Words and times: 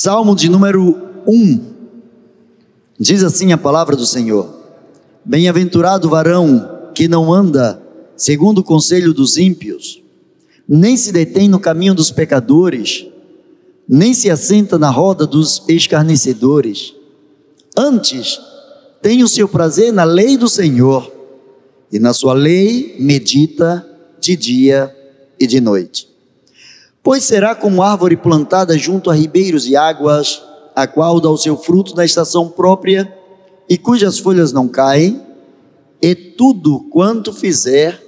Salmo 0.00 0.36
de 0.36 0.48
número 0.48 0.96
1. 1.26 1.60
Diz 3.00 3.24
assim 3.24 3.50
a 3.50 3.58
palavra 3.58 3.96
do 3.96 4.06
Senhor: 4.06 4.48
Bem-aventurado 5.24 6.08
varão 6.08 6.92
que 6.94 7.08
não 7.08 7.34
anda 7.34 7.82
segundo 8.16 8.58
o 8.58 8.62
conselho 8.62 9.12
dos 9.12 9.36
ímpios, 9.36 10.00
nem 10.68 10.96
se 10.96 11.10
detém 11.10 11.48
no 11.48 11.58
caminho 11.58 11.96
dos 11.96 12.12
pecadores, 12.12 13.08
nem 13.88 14.14
se 14.14 14.30
assenta 14.30 14.78
na 14.78 14.88
roda 14.88 15.26
dos 15.26 15.64
escarnecedores. 15.68 16.94
Antes, 17.76 18.38
tem 19.02 19.24
o 19.24 19.28
seu 19.28 19.48
prazer 19.48 19.92
na 19.92 20.04
lei 20.04 20.36
do 20.36 20.48
Senhor, 20.48 21.12
e 21.90 21.98
na 21.98 22.12
sua 22.12 22.34
lei 22.34 22.94
medita 23.00 23.84
de 24.20 24.36
dia 24.36 24.94
e 25.40 25.44
de 25.44 25.60
noite. 25.60 26.07
Pois 27.02 27.24
será 27.24 27.54
como 27.54 27.82
árvore 27.82 28.16
plantada 28.16 28.76
junto 28.76 29.10
a 29.10 29.14
ribeiros 29.14 29.66
e 29.66 29.76
águas, 29.76 30.42
a 30.74 30.86
qual 30.86 31.20
dá 31.20 31.30
o 31.30 31.38
seu 31.38 31.56
fruto 31.56 31.94
na 31.96 32.04
estação 32.04 32.48
própria, 32.48 33.12
e 33.68 33.76
cujas 33.76 34.18
folhas 34.18 34.52
não 34.52 34.68
caem, 34.68 35.22
e 36.00 36.14
tudo 36.14 36.80
quanto 36.90 37.32
fizer 37.32 38.02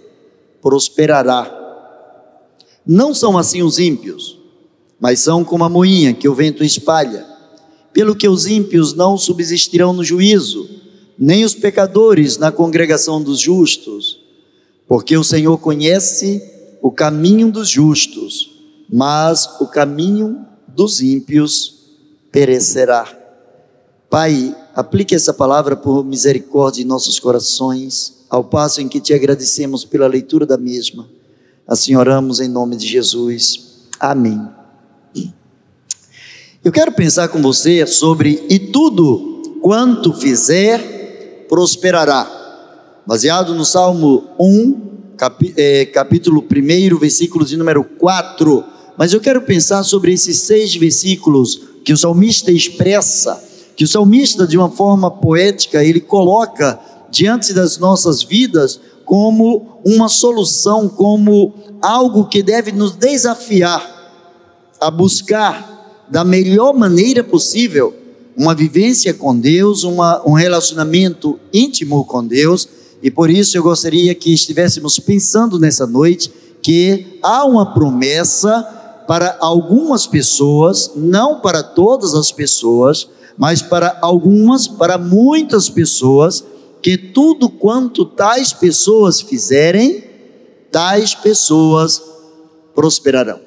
prosperará. 0.63 1.57
Não 2.87 3.15
são 3.15 3.37
assim 3.37 3.63
os 3.63 3.79
ímpios, 3.79 4.39
mas 4.99 5.21
são 5.21 5.45
como 5.45 5.65
a 5.65 5.69
moinha 5.69 6.15
que 6.15 6.29
o 6.29 6.35
vento 6.35 6.63
espalha. 6.63 7.27
Pelo 7.93 8.15
que 8.15 8.29
os 8.29 8.47
ímpios 8.47 8.95
não 8.95 9.19
subsistirão 9.19 9.93
no 9.93 10.05
juízo, 10.05 10.69
nem 11.19 11.45
os 11.45 11.55
pecadores 11.55 12.39
na 12.39 12.53
congregação 12.53 13.23
dos 13.23 13.41
justos, 13.41 14.21
porque 14.87 15.17
o 15.17 15.25
Senhor 15.25 15.59
conhece 15.59 16.43
o 16.81 16.91
caminho 16.91 17.51
dos 17.51 17.69
justos, 17.69 18.50
mas 18.93 19.49
o 19.61 19.67
caminho 19.67 20.47
dos 20.67 21.01
ímpios 21.01 21.81
perecerá. 22.33 23.07
Pai, 24.09 24.57
aplique 24.75 25.15
essa 25.15 25.33
palavra 25.33 25.77
por 25.77 26.05
misericórdia 26.05 26.83
em 26.83 26.87
nossos 26.87 27.19
corações, 27.19 28.25
ao 28.29 28.45
passo 28.45 28.81
em 28.81 28.89
que 28.89 29.01
te 29.01 29.15
agradecemos 29.15 29.85
pela 29.85 30.07
leitura 30.07 30.45
da 30.45 30.57
mesma. 30.57 31.09
Assim 31.67 31.95
oramos 31.95 32.41
em 32.41 32.49
nome 32.49 32.77
de 32.77 32.87
Jesus. 32.87 33.87
Amém. 33.99 34.41
Eu 36.63 36.73
quero 36.73 36.93
pensar 36.93 37.29
com 37.29 37.41
você 37.41 37.87
sobre 37.87 38.45
e 38.49 38.59
tudo 38.59 39.59
quanto 39.63 40.13
fizer 40.13 41.47
prosperará. 41.49 42.39
Baseado 43.07 43.55
no 43.55 43.65
Salmo 43.65 44.29
1, 44.39 44.91
é, 45.57 45.87
capítulo 45.87 46.45
1, 46.45 46.99
versículo 46.99 47.45
de 47.45 47.57
número 47.57 47.83
4. 47.83 48.65
Mas 49.01 49.15
eu 49.15 49.21
quero 49.21 49.41
pensar 49.41 49.83
sobre 49.83 50.13
esses 50.13 50.41
seis 50.41 50.77
versículos 50.77 51.59
que 51.83 51.91
o 51.91 51.97
salmista 51.97 52.53
expressa, 52.53 53.43
que 53.75 53.83
o 53.83 53.89
salmista, 53.89 54.47
de 54.47 54.59
uma 54.59 54.69
forma 54.69 55.11
poética, 55.11 55.83
ele 55.83 56.01
coloca 56.01 56.79
diante 57.11 57.55
das 57.55 57.79
nossas 57.79 58.23
vidas 58.23 58.79
como 59.07 59.81
uma 59.87 60.07
solução, 60.07 60.87
como 60.87 61.55
algo 61.81 62.27
que 62.27 62.43
deve 62.43 62.73
nos 62.73 62.93
desafiar 62.95 63.83
a 64.79 64.91
buscar 64.91 66.05
da 66.11 66.23
melhor 66.23 66.75
maneira 66.75 67.25
possível 67.25 67.97
uma 68.37 68.55
vivência 68.55 69.15
com 69.15 69.35
Deus, 69.35 69.83
uma, 69.83 70.23
um 70.29 70.35
relacionamento 70.35 71.41
íntimo 71.55 72.05
com 72.05 72.23
Deus. 72.23 72.69
E 73.03 73.11
por 73.11 73.31
isso 73.31 73.57
eu 73.57 73.63
gostaria 73.63 74.15
que 74.15 74.31
estivéssemos 74.31 74.99
pensando 74.99 75.59
nessa 75.59 75.87
noite 75.87 76.31
que 76.61 77.19
há 77.23 77.47
uma 77.47 77.73
promessa 77.73 78.77
para 79.11 79.37
algumas 79.41 80.07
pessoas, 80.07 80.93
não 80.95 81.41
para 81.41 81.65
todas 81.65 82.15
as 82.15 82.31
pessoas, 82.31 83.09
mas 83.37 83.61
para 83.61 83.99
algumas, 84.01 84.69
para 84.69 84.97
muitas 84.99 85.69
pessoas, 85.69 86.45
que 86.81 86.97
tudo 86.97 87.49
quanto 87.49 88.05
tais 88.05 88.53
pessoas 88.53 89.21
fizerem, 89.21 90.05
tais 90.71 91.13
pessoas 91.13 92.01
prosperarão. 92.73 93.41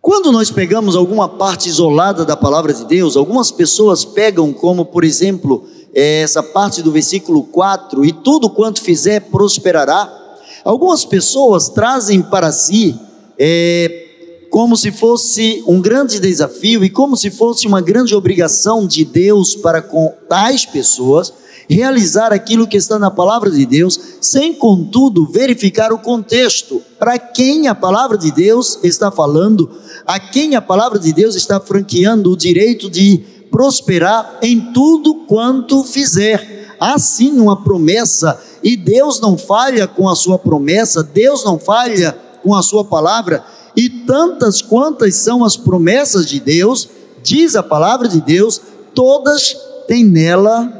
Quando 0.00 0.32
nós 0.32 0.50
pegamos 0.50 0.96
alguma 0.96 1.28
parte 1.28 1.68
isolada 1.68 2.24
da 2.24 2.34
palavra 2.34 2.72
de 2.72 2.86
Deus, 2.86 3.14
algumas 3.14 3.52
pessoas 3.52 4.06
pegam 4.06 4.54
como, 4.54 4.86
por 4.86 5.04
exemplo, 5.04 5.66
é, 5.92 6.22
essa 6.22 6.42
parte 6.42 6.80
do 6.80 6.90
versículo 6.90 7.42
4, 7.42 8.06
e 8.06 8.12
tudo 8.14 8.48
quanto 8.48 8.80
fizer 8.80 9.28
prosperará. 9.30 10.38
Algumas 10.64 11.04
pessoas 11.04 11.68
trazem 11.68 12.22
para 12.22 12.50
si 12.50 12.98
é, 13.38 14.06
como 14.50 14.76
se 14.76 14.90
fosse 14.90 15.62
um 15.66 15.80
grande 15.80 16.18
desafio 16.18 16.84
e 16.84 16.90
como 16.90 17.16
se 17.16 17.30
fosse 17.30 17.66
uma 17.66 17.80
grande 17.80 18.14
obrigação 18.14 18.86
de 18.86 19.04
Deus 19.04 19.54
para 19.54 19.82
com 19.82 20.14
tais 20.28 20.64
pessoas 20.64 21.32
realizar 21.68 22.32
aquilo 22.32 22.66
que 22.66 22.76
está 22.76 22.98
na 22.98 23.10
palavra 23.10 23.50
de 23.50 23.66
Deus, 23.66 23.98
sem 24.20 24.54
contudo 24.54 25.26
verificar 25.26 25.92
o 25.92 25.98
contexto, 25.98 26.80
para 26.98 27.18
quem 27.18 27.68
a 27.68 27.74
palavra 27.74 28.16
de 28.16 28.30
Deus 28.30 28.78
está 28.82 29.10
falando, 29.10 29.70
a 30.06 30.18
quem 30.18 30.54
a 30.54 30.62
palavra 30.62 30.98
de 30.98 31.12
Deus 31.12 31.34
está 31.34 31.60
franqueando 31.60 32.32
o 32.32 32.36
direito 32.36 32.88
de 32.88 33.18
prosperar 33.50 34.38
em 34.42 34.72
tudo 34.72 35.26
quanto 35.26 35.82
fizer. 35.84 36.76
Há 36.78 36.98
sim 36.98 37.38
uma 37.38 37.62
promessa, 37.62 38.40
e 38.62 38.76
Deus 38.76 39.20
não 39.20 39.36
falha 39.36 39.86
com 39.86 40.08
a 40.08 40.14
sua 40.14 40.38
promessa, 40.38 41.02
Deus 41.02 41.44
não 41.44 41.58
falha 41.58 42.16
com 42.46 42.54
a 42.54 42.62
sua 42.62 42.84
palavra, 42.84 43.44
e 43.74 43.90
tantas 43.90 44.62
quantas 44.62 45.16
são 45.16 45.44
as 45.44 45.56
promessas 45.56 46.26
de 46.26 46.38
Deus, 46.38 46.88
diz 47.20 47.56
a 47.56 47.62
palavra 47.62 48.06
de 48.06 48.20
Deus, 48.20 48.62
todas 48.94 49.56
têm 49.88 50.04
nela 50.04 50.72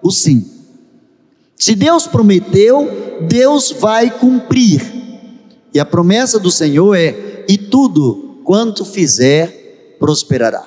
o 0.00 0.12
sim. 0.12 0.48
Se 1.56 1.74
Deus 1.74 2.06
prometeu, 2.06 3.18
Deus 3.28 3.74
vai 3.80 4.12
cumprir. 4.12 4.80
E 5.74 5.80
a 5.80 5.84
promessa 5.84 6.38
do 6.38 6.52
Senhor 6.52 6.94
é: 6.94 7.44
e 7.48 7.58
tudo 7.58 8.40
quanto 8.44 8.84
fizer 8.84 9.96
prosperará. 9.98 10.66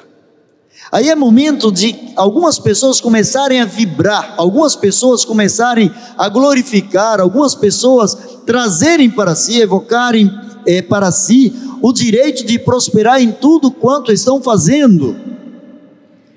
Aí 0.91 1.09
é 1.09 1.16
momento 1.16 1.72
de 1.72 1.96
algumas 2.16 2.59
pessoas 2.59 3.01
começarem 3.01 3.59
a 3.59 3.66
vibrar, 3.66 4.35
algumas 4.38 4.75
pessoas 4.75 5.25
começarem 5.25 5.91
a 6.18 6.29
glorificar, 6.29 7.19
algumas 7.19 7.56
pessoas 7.56 8.18
trazerem 8.46 9.09
para 9.09 9.35
si, 9.35 9.59
evocarem 9.59 10.31
é, 10.66 10.81
para 10.81 11.12
si 11.12 11.53
o 11.81 11.91
direito 11.91 12.46
de 12.46 12.57
prosperar 12.59 13.22
em 13.22 13.31
tudo 13.31 13.72
quanto 13.72 14.12
estão 14.12 14.41
fazendo. 14.41 15.16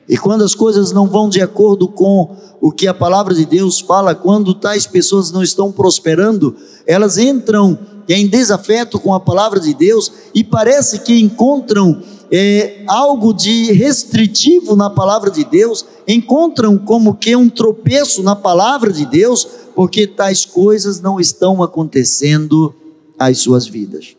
E 0.09 0.17
quando 0.17 0.43
as 0.43 0.55
coisas 0.55 0.91
não 0.91 1.07
vão 1.07 1.29
de 1.29 1.43
acordo 1.43 1.87
com 1.87 2.35
o 2.61 2.73
que 2.73 2.89
a 2.89 2.95
palavra 2.95 3.35
de 3.35 3.45
Deus 3.45 3.79
fala, 3.79 4.15
quando 4.15 4.55
tais 4.55 4.87
pessoas 4.87 5.31
não 5.31 5.43
estão 5.43 5.71
prosperando, 5.71 6.57
elas 6.87 7.19
entram 7.19 7.79
em 8.09 8.27
desafeto 8.27 8.99
com 8.99 9.13
a 9.13 9.21
palavra 9.21 9.61
de 9.61 9.75
Deus 9.75 10.11
e 10.35 10.43
parece 10.43 11.01
que 11.01 11.21
encontram 11.21 12.03
é, 12.31 12.83
algo 12.87 13.33
de 13.33 13.73
restritivo 13.73 14.77
na 14.77 14.89
palavra 14.91 15.31
de 15.31 15.45
Deus, 15.45 15.85
encontram 16.07 16.79
como 16.79 17.15
que 17.15 17.35
um 17.37 17.49
tropeço 17.49 18.23
na 18.23 18.37
palavra 18.37 18.93
de 18.93 19.07
Deus, 19.07 19.47
porque 19.75 20.07
tais 20.07 20.45
coisas 20.45 21.01
não 21.01 21.21
estão 21.21 21.63
acontecendo 21.63 22.75
às 23.19 23.39
suas 23.39 23.67
vidas. 23.67 24.17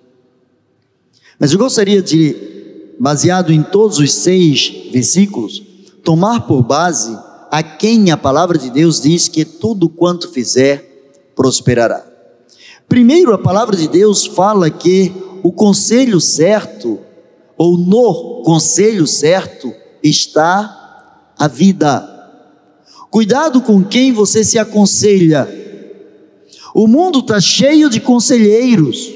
Mas 1.39 1.51
eu 1.51 1.57
gostaria 1.57 2.01
de, 2.01 2.35
baseado 2.99 3.51
em 3.51 3.63
todos 3.63 3.97
os 3.97 4.13
seis 4.13 4.89
versículos, 4.91 5.63
tomar 6.03 6.41
por 6.41 6.63
base 6.63 7.17
a 7.51 7.63
quem 7.63 8.11
a 8.11 8.17
palavra 8.17 8.57
de 8.57 8.69
Deus 8.69 9.01
diz 9.01 9.27
que 9.27 9.45
tudo 9.45 9.89
quanto 9.89 10.29
fizer 10.29 10.85
prosperará. 11.35 12.08
Primeiro, 12.89 13.31
a 13.35 13.37
palavra 13.37 13.77
de 13.77 13.87
Deus 13.87 14.25
fala 14.25 14.67
que 14.71 15.13
o 15.43 15.51
conselho 15.51 16.19
certo 16.19 16.99
ou 17.55 17.77
no 17.77 18.41
conselho 18.43 19.05
certo 19.05 19.71
está 20.01 21.31
a 21.37 21.47
vida. 21.47 22.03
Cuidado 23.11 23.61
com 23.61 23.83
quem 23.83 24.11
você 24.11 24.43
se 24.43 24.57
aconselha. 24.57 25.47
O 26.73 26.87
mundo 26.87 27.19
está 27.19 27.39
cheio 27.39 27.91
de 27.91 27.99
conselheiros, 27.99 29.11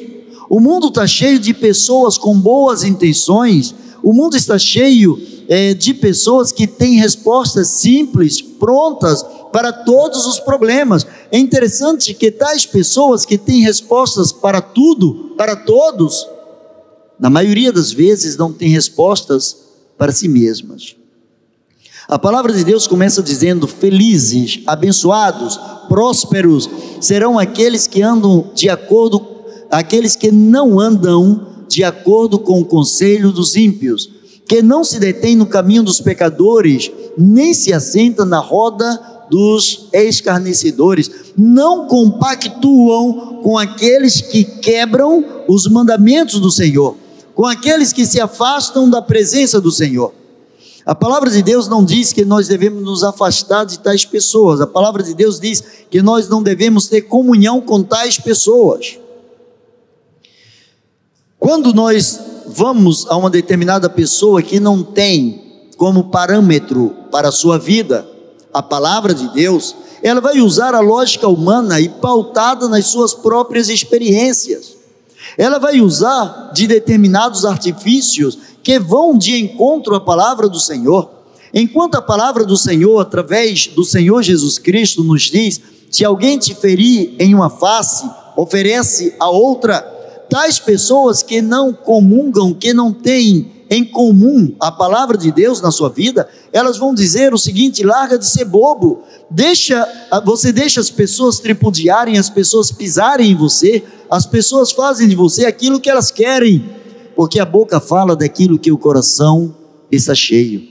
o 0.49 0.59
mundo 0.59 0.89
está 0.89 1.07
cheio 1.07 1.39
de 1.39 1.53
pessoas 1.53 2.15
com 2.15 2.39
boas 2.39 2.83
intenções, 2.83 3.73
o 4.03 4.13
mundo 4.13 4.37
está 4.37 4.59
cheio 4.59 5.19
é, 5.47 5.73
de 5.73 5.95
pessoas 5.95 6.51
que 6.51 6.67
têm 6.67 6.99
respostas 6.99 7.69
simples, 7.69 8.39
prontas 8.39 9.25
para 9.53 9.71
todos 9.71 10.25
os 10.25 10.39
problemas. 10.39 11.05
É 11.31 11.37
interessante 11.37 12.15
que 12.15 12.31
tais 12.31 12.65
pessoas 12.65 13.23
que 13.23 13.37
têm 13.37 13.61
respostas 13.61 14.31
para 14.31 14.59
tudo, 14.59 15.35
para 15.37 15.55
todos, 15.55 16.27
na 17.19 17.29
maioria 17.29 17.71
das 17.71 17.91
vezes, 17.91 18.35
não 18.35 18.51
têm 18.51 18.69
respostas 18.69 19.55
para 19.95 20.11
si 20.11 20.27
mesmas. 20.27 20.95
A 22.07 22.17
palavra 22.17 22.51
de 22.51 22.63
Deus 22.63 22.87
começa 22.87 23.21
dizendo: 23.21 23.67
felizes, 23.67 24.63
abençoados, 24.65 25.59
prósperos 25.87 26.67
serão 26.99 27.37
aqueles 27.37 27.85
que 27.85 28.01
andam 28.01 28.49
de 28.55 28.69
acordo, 28.69 29.23
aqueles 29.69 30.15
que 30.15 30.31
não 30.31 30.79
andam 30.79 31.65
de 31.69 31.83
acordo 31.83 32.39
com 32.39 32.59
o 32.59 32.65
conselho 32.65 33.31
dos 33.31 33.55
ímpios, 33.55 34.09
que 34.47 34.63
não 34.63 34.83
se 34.83 34.99
detém 34.99 35.35
no 35.35 35.45
caminho 35.45 35.83
dos 35.83 36.01
pecadores, 36.01 36.91
nem 37.15 37.53
se 37.53 37.71
assenta 37.71 38.25
na 38.25 38.39
roda 38.39 39.12
dos 39.29 39.89
escarnecedores, 39.93 41.09
não 41.37 41.87
compactuam 41.87 43.41
com 43.41 43.57
aqueles 43.57 44.21
que 44.21 44.43
quebram 44.43 45.43
os 45.47 45.67
mandamentos 45.67 46.39
do 46.39 46.51
Senhor, 46.51 46.95
com 47.33 47.45
aqueles 47.45 47.91
que 47.91 48.05
se 48.05 48.19
afastam 48.19 48.89
da 48.89 49.01
presença 49.01 49.59
do 49.59 49.71
Senhor. 49.71 50.13
A 50.85 50.93
palavra 50.93 51.29
de 51.29 51.41
Deus 51.41 51.67
não 51.67 51.83
diz 51.83 52.11
que 52.11 52.25
nós 52.25 52.47
devemos 52.47 52.83
nos 52.83 53.03
afastar 53.03 53.65
de 53.65 53.79
tais 53.79 54.03
pessoas. 54.03 54.59
A 54.59 54.67
palavra 54.67 55.01
de 55.01 55.13
Deus 55.13 55.39
diz 55.39 55.63
que 55.89 56.01
nós 56.01 56.27
não 56.27 56.43
devemos 56.43 56.87
ter 56.87 57.03
comunhão 57.03 57.61
com 57.61 57.81
tais 57.81 58.19
pessoas. 58.19 58.97
Quando 61.39 61.73
nós 61.73 62.19
vamos 62.47 63.05
a 63.09 63.15
uma 63.15 63.29
determinada 63.29 63.89
pessoa 63.89 64.41
que 64.41 64.59
não 64.59 64.83
tem 64.83 65.69
como 65.77 66.05
parâmetro 66.05 66.93
para 67.11 67.29
a 67.29 67.31
sua 67.31 67.57
vida 67.57 68.07
a 68.53 68.61
palavra 68.61 69.13
de 69.13 69.27
Deus, 69.33 69.75
ela 70.01 70.21
vai 70.21 70.39
usar 70.39 70.75
a 70.75 70.79
lógica 70.79 71.27
humana 71.27 71.79
e 71.79 71.89
pautada 71.89 72.67
nas 72.67 72.87
suas 72.87 73.13
próprias 73.13 73.69
experiências. 73.69 74.75
Ela 75.37 75.57
vai 75.57 75.81
usar 75.81 76.51
de 76.53 76.67
determinados 76.67 77.45
artifícios 77.45 78.37
que 78.61 78.79
vão 78.79 79.17
de 79.17 79.39
encontro 79.39 79.95
à 79.95 79.99
palavra 79.99 80.47
do 80.47 80.59
Senhor. 80.59 81.09
Enquanto 81.53 81.95
a 81.95 82.01
palavra 82.01 82.45
do 82.45 82.57
Senhor, 82.57 82.99
através 82.99 83.67
do 83.67 83.83
Senhor 83.83 84.21
Jesus 84.21 84.57
Cristo, 84.57 85.03
nos 85.03 85.23
diz: 85.23 85.61
se 85.89 86.03
alguém 86.03 86.37
te 86.37 86.53
ferir 86.53 87.15
em 87.19 87.33
uma 87.33 87.49
face, 87.49 88.09
oferece 88.35 89.15
a 89.19 89.29
outra. 89.29 89.81
Tais 90.29 90.57
pessoas 90.57 91.21
que 91.21 91.41
não 91.41 91.71
comungam, 91.71 92.53
que 92.53 92.73
não 92.73 92.91
têm 92.91 93.52
em 93.69 93.83
comum 93.83 94.55
a 94.59 94.71
palavra 94.71 95.17
de 95.17 95.31
Deus 95.31 95.61
na 95.61 95.71
sua 95.71 95.89
vida, 95.89 96.27
elas 96.51 96.77
vão 96.77 96.93
dizer 96.93 97.33
o 97.33 97.37
seguinte: 97.37 97.83
larga 97.83 98.17
de 98.17 98.25
ser 98.27 98.45
bobo, 98.45 99.03
deixa, 99.29 99.87
você 100.25 100.51
deixa 100.51 100.79
as 100.79 100.89
pessoas 100.89 101.39
tripudiarem, 101.39 102.17
as 102.17 102.29
pessoas 102.29 102.71
pisarem 102.71 103.31
em 103.31 103.35
você, 103.35 103.83
as 104.09 104.25
pessoas 104.25 104.71
fazem 104.71 105.07
de 105.07 105.15
você 105.15 105.45
aquilo 105.45 105.79
que 105.79 105.89
elas 105.89 106.11
querem, 106.11 106.63
porque 107.15 107.39
a 107.39 107.45
boca 107.45 107.79
fala 107.79 108.15
daquilo 108.15 108.59
que 108.59 108.71
o 108.71 108.77
coração 108.77 109.55
está 109.91 110.13
cheio. 110.13 110.67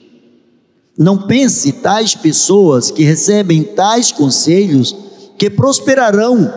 Não 0.96 1.26
pense 1.26 1.72
tais 1.72 2.14
pessoas 2.14 2.90
que 2.90 3.02
recebem 3.02 3.62
tais 3.62 4.12
conselhos 4.12 4.94
que 5.38 5.48
prosperarão, 5.48 6.52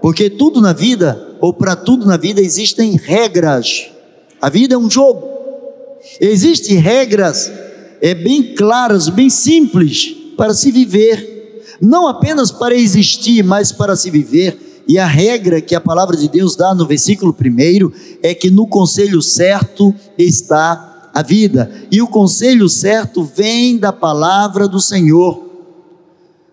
porque 0.00 0.30
tudo 0.30 0.60
na 0.60 0.72
vida, 0.72 1.36
ou 1.40 1.52
para 1.52 1.76
tudo 1.76 2.06
na 2.06 2.16
vida, 2.16 2.40
existem 2.40 2.96
regras. 2.96 3.90
A 4.40 4.48
vida 4.48 4.74
é 4.74 4.78
um 4.78 4.90
jogo. 4.90 5.37
Existem 6.20 6.76
regras 6.76 7.50
é, 8.00 8.14
bem 8.14 8.54
claras, 8.54 9.08
bem 9.08 9.28
simples 9.28 10.14
para 10.36 10.54
se 10.54 10.70
viver, 10.70 11.66
não 11.80 12.06
apenas 12.06 12.50
para 12.50 12.74
existir, 12.74 13.42
mas 13.42 13.72
para 13.72 13.96
se 13.96 14.10
viver. 14.10 14.84
E 14.86 14.98
a 14.98 15.06
regra 15.06 15.60
que 15.60 15.74
a 15.74 15.80
palavra 15.80 16.16
de 16.16 16.28
Deus 16.28 16.56
dá 16.56 16.74
no 16.74 16.86
versículo 16.86 17.36
1 17.38 18.18
é 18.22 18.34
que 18.34 18.50
no 18.50 18.66
conselho 18.66 19.20
certo 19.20 19.94
está 20.16 21.10
a 21.12 21.22
vida, 21.22 21.70
e 21.90 22.00
o 22.00 22.06
conselho 22.06 22.68
certo 22.68 23.24
vem 23.24 23.76
da 23.76 23.92
palavra 23.92 24.68
do 24.68 24.80
Senhor. 24.80 25.46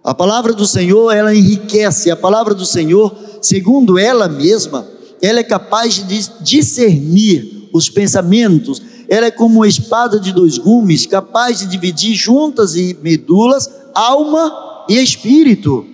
A 0.04 0.14
palavra 0.14 0.54
do 0.54 0.68
Senhor, 0.68 1.12
ela 1.12 1.36
enriquece, 1.36 2.12
a 2.12 2.16
palavra 2.16 2.54
do 2.54 2.66
Senhor, 2.66 3.16
segundo 3.42 3.98
ela 3.98 4.28
mesma, 4.28 4.88
ela 5.22 5.40
é 5.40 5.44
capaz 5.44 6.06
de 6.06 6.30
discernir 6.42 7.70
os 7.72 7.90
pensamentos, 7.90 8.82
ela 9.08 9.28
é 9.28 9.32
como 9.32 9.58
uma 9.58 9.68
espada 9.68 10.20
de 10.20 10.32
dois 10.32 10.58
gumes, 10.58 11.06
capaz 11.06 11.60
de 11.60 11.68
dividir 11.68 12.16
juntas 12.16 12.76
e 12.76 12.98
medulas, 13.02 13.70
alma 13.94 14.86
e 14.90 15.02
espírito. 15.02 15.86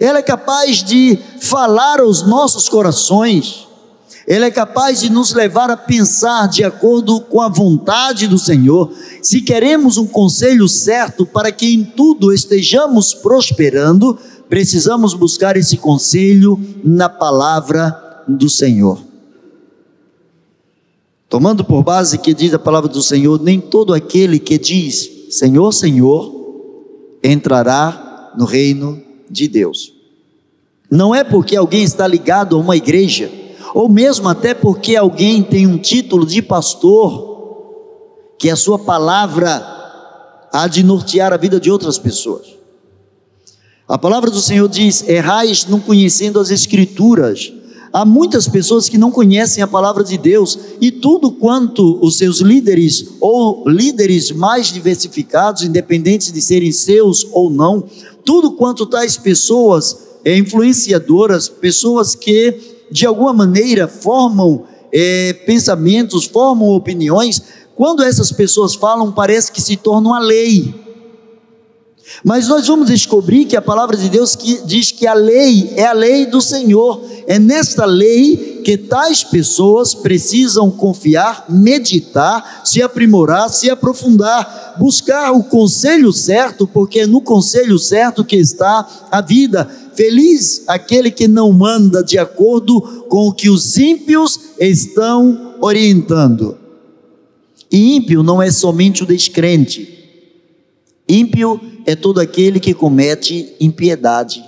Ela 0.00 0.18
é 0.18 0.22
capaz 0.22 0.82
de 0.82 1.18
falar 1.40 2.00
aos 2.00 2.22
nossos 2.22 2.68
corações. 2.68 3.66
Ela 4.26 4.46
é 4.46 4.50
capaz 4.50 5.00
de 5.00 5.10
nos 5.10 5.34
levar 5.34 5.70
a 5.70 5.76
pensar 5.76 6.48
de 6.48 6.64
acordo 6.64 7.20
com 7.20 7.40
a 7.40 7.48
vontade 7.48 8.26
do 8.26 8.38
Senhor. 8.38 8.90
Se 9.22 9.42
queremos 9.42 9.98
um 9.98 10.06
conselho 10.06 10.66
certo 10.68 11.26
para 11.26 11.52
que 11.52 11.74
em 11.74 11.84
tudo 11.84 12.32
estejamos 12.32 13.12
prosperando, 13.12 14.18
precisamos 14.48 15.12
buscar 15.14 15.56
esse 15.56 15.76
conselho 15.76 16.58
na 16.82 17.08
palavra 17.08 18.22
do 18.26 18.48
Senhor. 18.48 19.13
Tomando 21.34 21.64
por 21.64 21.82
base 21.82 22.16
que 22.18 22.32
diz 22.32 22.54
a 22.54 22.60
palavra 22.60 22.88
do 22.88 23.02
Senhor: 23.02 23.42
nem 23.42 23.60
todo 23.60 23.92
aquele 23.92 24.38
que 24.38 24.56
diz 24.56 25.10
Senhor, 25.30 25.72
Senhor, 25.72 26.32
entrará 27.24 28.32
no 28.38 28.44
reino 28.44 29.02
de 29.28 29.48
Deus. 29.48 29.92
Não 30.88 31.12
é 31.12 31.24
porque 31.24 31.56
alguém 31.56 31.82
está 31.82 32.06
ligado 32.06 32.54
a 32.54 32.60
uma 32.60 32.76
igreja, 32.76 33.32
ou 33.74 33.88
mesmo 33.88 34.28
até 34.28 34.54
porque 34.54 34.94
alguém 34.94 35.42
tem 35.42 35.66
um 35.66 35.76
título 35.76 36.24
de 36.24 36.40
pastor, 36.40 38.36
que 38.38 38.48
a 38.48 38.54
sua 38.54 38.78
palavra 38.78 39.60
há 40.52 40.68
de 40.68 40.84
nortear 40.84 41.32
a 41.32 41.36
vida 41.36 41.58
de 41.58 41.68
outras 41.68 41.98
pessoas. 41.98 42.46
A 43.88 43.98
palavra 43.98 44.30
do 44.30 44.40
Senhor 44.40 44.68
diz: 44.68 45.02
errais 45.08 45.66
não 45.66 45.80
conhecendo 45.80 46.38
as 46.38 46.52
Escrituras, 46.52 47.52
Há 47.94 48.04
muitas 48.04 48.48
pessoas 48.48 48.88
que 48.88 48.98
não 48.98 49.12
conhecem 49.12 49.62
a 49.62 49.68
palavra 49.68 50.02
de 50.02 50.18
Deus 50.18 50.58
e 50.80 50.90
tudo 50.90 51.30
quanto 51.30 51.96
os 52.04 52.18
seus 52.18 52.40
líderes 52.40 53.06
ou 53.20 53.62
líderes 53.68 54.32
mais 54.32 54.72
diversificados, 54.72 55.62
independentes 55.62 56.32
de 56.32 56.42
serem 56.42 56.72
seus 56.72 57.24
ou 57.30 57.48
não, 57.48 57.84
tudo 58.24 58.50
quanto 58.56 58.84
tais 58.84 59.16
pessoas 59.16 59.96
é, 60.24 60.36
influenciadoras, 60.36 61.48
pessoas 61.48 62.16
que 62.16 62.58
de 62.90 63.06
alguma 63.06 63.32
maneira 63.32 63.86
formam 63.86 64.64
é, 64.92 65.32
pensamentos, 65.46 66.24
formam 66.24 66.70
opiniões, 66.70 67.40
quando 67.76 68.02
essas 68.02 68.32
pessoas 68.32 68.74
falam, 68.74 69.12
parece 69.12 69.52
que 69.52 69.62
se 69.62 69.76
torna 69.76 70.08
uma 70.08 70.18
lei. 70.18 70.83
Mas 72.22 72.48
nós 72.48 72.66
vamos 72.66 72.88
descobrir 72.88 73.46
que 73.46 73.56
a 73.56 73.62
palavra 73.62 73.96
de 73.96 74.08
Deus 74.08 74.36
que 74.36 74.60
diz 74.64 74.92
que 74.92 75.06
a 75.06 75.14
lei 75.14 75.72
é 75.76 75.86
a 75.86 75.92
lei 75.92 76.26
do 76.26 76.40
Senhor. 76.40 77.02
É 77.26 77.38
nesta 77.38 77.84
lei 77.84 78.60
que 78.64 78.76
tais 78.76 79.24
pessoas 79.24 79.94
precisam 79.94 80.70
confiar, 80.70 81.46
meditar, 81.48 82.62
se 82.64 82.82
aprimorar, 82.82 83.48
se 83.50 83.68
aprofundar, 83.68 84.76
buscar 84.78 85.32
o 85.32 85.44
conselho 85.44 86.12
certo, 86.12 86.66
porque 86.66 87.00
é 87.00 87.06
no 87.06 87.20
conselho 87.20 87.78
certo 87.78 88.24
que 88.24 88.36
está 88.36 88.86
a 89.10 89.20
vida. 89.20 89.68
Feliz 89.94 90.64
aquele 90.66 91.10
que 91.10 91.28
não 91.28 91.52
manda 91.52 92.02
de 92.02 92.18
acordo 92.18 92.80
com 93.08 93.28
o 93.28 93.32
que 93.32 93.48
os 93.48 93.76
ímpios 93.76 94.40
estão 94.58 95.54
orientando. 95.60 96.56
E 97.70 97.96
ímpio 97.96 98.22
não 98.22 98.40
é 98.40 98.50
somente 98.50 99.02
o 99.02 99.06
descrente. 99.06 99.93
Ímpio 101.08 101.60
é 101.84 101.94
todo 101.94 102.20
aquele 102.20 102.58
que 102.58 102.72
comete 102.72 103.54
impiedade. 103.60 104.42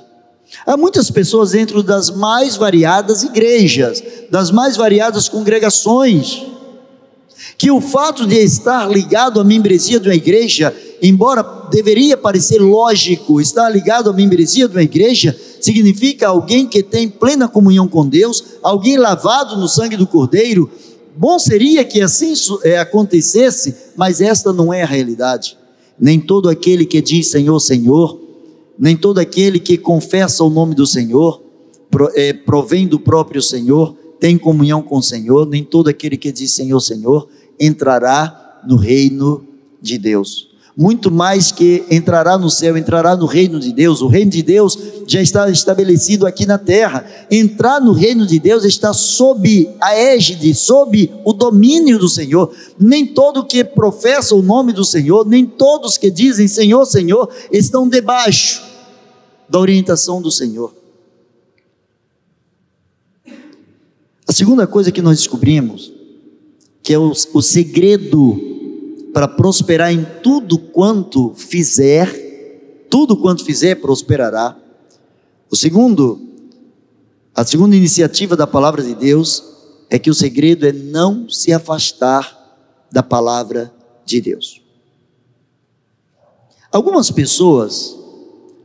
Há 0.67 0.77
muitas 0.77 1.11
pessoas 1.11 1.51
dentro 1.51 1.83
das 1.83 2.11
mais 2.11 2.57
variadas 2.57 3.23
igrejas, 3.23 4.03
das 4.31 4.51
mais 4.51 4.77
variadas 4.77 5.29
congregações, 5.29 6.43
que 7.59 7.71
o 7.71 7.81
fato 7.81 8.27
de 8.27 8.37
estar 8.37 8.89
ligado 8.91 9.41
à 9.41 9.45
membresia 9.45 10.01
de 10.01 10.09
uma 10.09 10.15
igreja, 10.15 10.75
embora 11.03 11.43
deveria 11.71 12.17
parecer 12.17 12.59
lógico, 12.59 13.41
estar 13.41 13.69
ligado 13.69 14.09
à 14.09 14.13
membresia 14.13 14.67
de 14.67 14.75
uma 14.75 14.83
igreja, 14.83 15.39
significa 15.61 16.29
alguém 16.29 16.67
que 16.67 16.83
tem 16.83 17.09
plena 17.09 17.49
comunhão 17.49 17.89
com 17.89 18.07
Deus, 18.07 18.43
alguém 18.63 18.97
lavado 18.97 19.57
no 19.57 19.69
sangue 19.69 19.97
do 19.97 20.07
Cordeiro. 20.07 20.71
Bom 21.17 21.39
seria 21.39 21.85
que 21.85 22.01
assim 22.01 22.33
é, 22.63 22.79
acontecesse, 22.79 23.75
mas 23.97 24.21
esta 24.21 24.53
não 24.53 24.73
é 24.73 24.83
a 24.83 24.87
realidade. 24.87 25.59
Nem 25.99 26.21
todo 26.21 26.49
aquele 26.49 26.85
que 26.85 27.01
diz 27.01 27.31
Senhor, 27.31 27.59
Senhor, 27.61 28.21
nem 28.79 28.97
todo 28.97 29.19
aquele 29.19 29.59
que 29.59 29.79
confessa 29.79 30.45
o 30.45 30.51
nome 30.51 30.75
do 30.75 30.87
Senhor, 30.87 31.43
é, 32.15 32.33
provém 32.33 32.87
do 32.87 33.01
próprio 33.01 33.41
Senhor, 33.41 33.97
tem 34.21 34.37
comunhão 34.37 34.83
com 34.83 34.99
o 34.99 35.03
Senhor, 35.03 35.47
nem 35.47 35.65
todo 35.65 35.89
aquele 35.89 36.17
que 36.17 36.31
diz 36.31 36.53
Senhor, 36.53 36.81
Senhor, 36.81 37.29
entrará 37.59 38.63
no 38.67 38.77
reino 38.77 39.47
de 39.81 39.99
Deus 39.99 40.46
muito 40.77 41.11
mais 41.11 41.51
que 41.51 41.87
entrará 41.91 42.37
no 42.37 42.51
céu, 42.51 42.77
entrará 42.77 43.17
no 43.17 43.25
reino 43.25 43.59
de 43.59 43.73
Deus. 43.73 44.03
O 44.03 44.09
reino 44.09 44.31
de 44.31 44.43
Deus 44.43 44.79
já 45.07 45.23
está 45.23 45.49
estabelecido 45.49 46.27
aqui 46.27 46.45
na 46.45 46.59
terra. 46.59 47.07
Entrar 47.31 47.81
no 47.81 47.93
reino 47.93 48.27
de 48.27 48.39
Deus 48.39 48.63
está 48.63 48.93
sob 48.93 49.75
a 49.81 49.95
égide, 49.97 50.55
sob 50.55 51.11
o 51.25 51.33
domínio 51.33 51.99
do 51.99 52.11
Senhor. 52.11 52.55
Nem 52.79 53.07
todo 53.07 53.47
que 53.47 53.65
professa 53.65 54.35
o 54.35 54.43
nome 54.43 54.75
do 54.75 54.85
Senhor, 54.85 55.27
nem 55.27 55.47
todos 55.47 55.97
que 55.97 56.11
dizem 56.11 56.47
Senhor, 56.47 56.85
Senhor, 56.85 57.31
estão 57.51 57.89
debaixo 57.89 58.63
da 59.49 59.59
orientação 59.59 60.21
do 60.21 60.31
Senhor. 60.31 60.75
A 64.29 64.33
segunda 64.33 64.67
coisa 64.67 64.93
que 64.93 65.01
nós 65.01 65.19
descobrimos 65.19 65.97
que 66.83 66.93
é 66.93 66.99
o, 66.99 67.13
o 67.33 67.43
segredo 67.43 68.56
para 69.17 69.27
prosperar 69.27 69.91
em 69.91 70.05
tudo 70.23 70.59
quanto 70.59 71.33
fizer, 71.35 72.85
tudo 72.91 73.17
quanto 73.17 73.47
fizer 73.47 73.77
prosperará. 73.77 74.55
O 75.51 75.57
segundo, 75.57 76.21
a 77.35 77.43
segunda 77.43 77.75
iniciativa 77.75 78.37
da 78.37 78.47
palavra 78.47 78.83
de 78.83 78.95
Deus 78.95 79.43
é 79.89 79.99
que 79.99 80.11
o 80.11 80.15
segredo 80.15 80.67
é 80.67 80.73
não 80.73 81.31
se 81.31 81.51
afastar 81.51 82.87
da 82.93 83.03
palavra 83.03 83.73
de 84.05 84.21
Deus. 84.21 84.61
Algumas 86.71 87.11
pessoas 87.11 87.97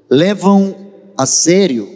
levam 0.09 0.75
a 1.17 1.25
sério 1.25 1.87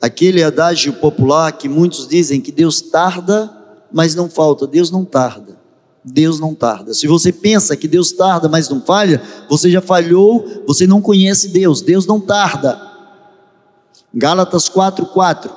aquele 0.00 0.42
adágio 0.42 0.94
popular 0.94 1.52
que 1.52 1.68
muitos 1.68 2.08
dizem 2.08 2.40
que 2.40 2.50
Deus 2.50 2.80
tarda 2.80 3.54
mas 3.92 4.14
não 4.14 4.30
falta. 4.30 4.66
Deus 4.66 4.90
não 4.90 5.04
tarda. 5.04 5.63
Deus 6.04 6.38
não 6.38 6.54
tarda. 6.54 6.92
Se 6.92 7.06
você 7.06 7.32
pensa 7.32 7.76
que 7.76 7.88
Deus 7.88 8.12
tarda, 8.12 8.48
mas 8.48 8.68
não 8.68 8.80
falha, 8.80 9.22
você 9.48 9.70
já 9.70 9.80
falhou, 9.80 10.62
você 10.66 10.86
não 10.86 11.00
conhece 11.00 11.48
Deus. 11.48 11.80
Deus 11.80 12.04
não 12.06 12.20
tarda. 12.20 12.78
Gálatas 14.12 14.68
4:4. 14.68 15.50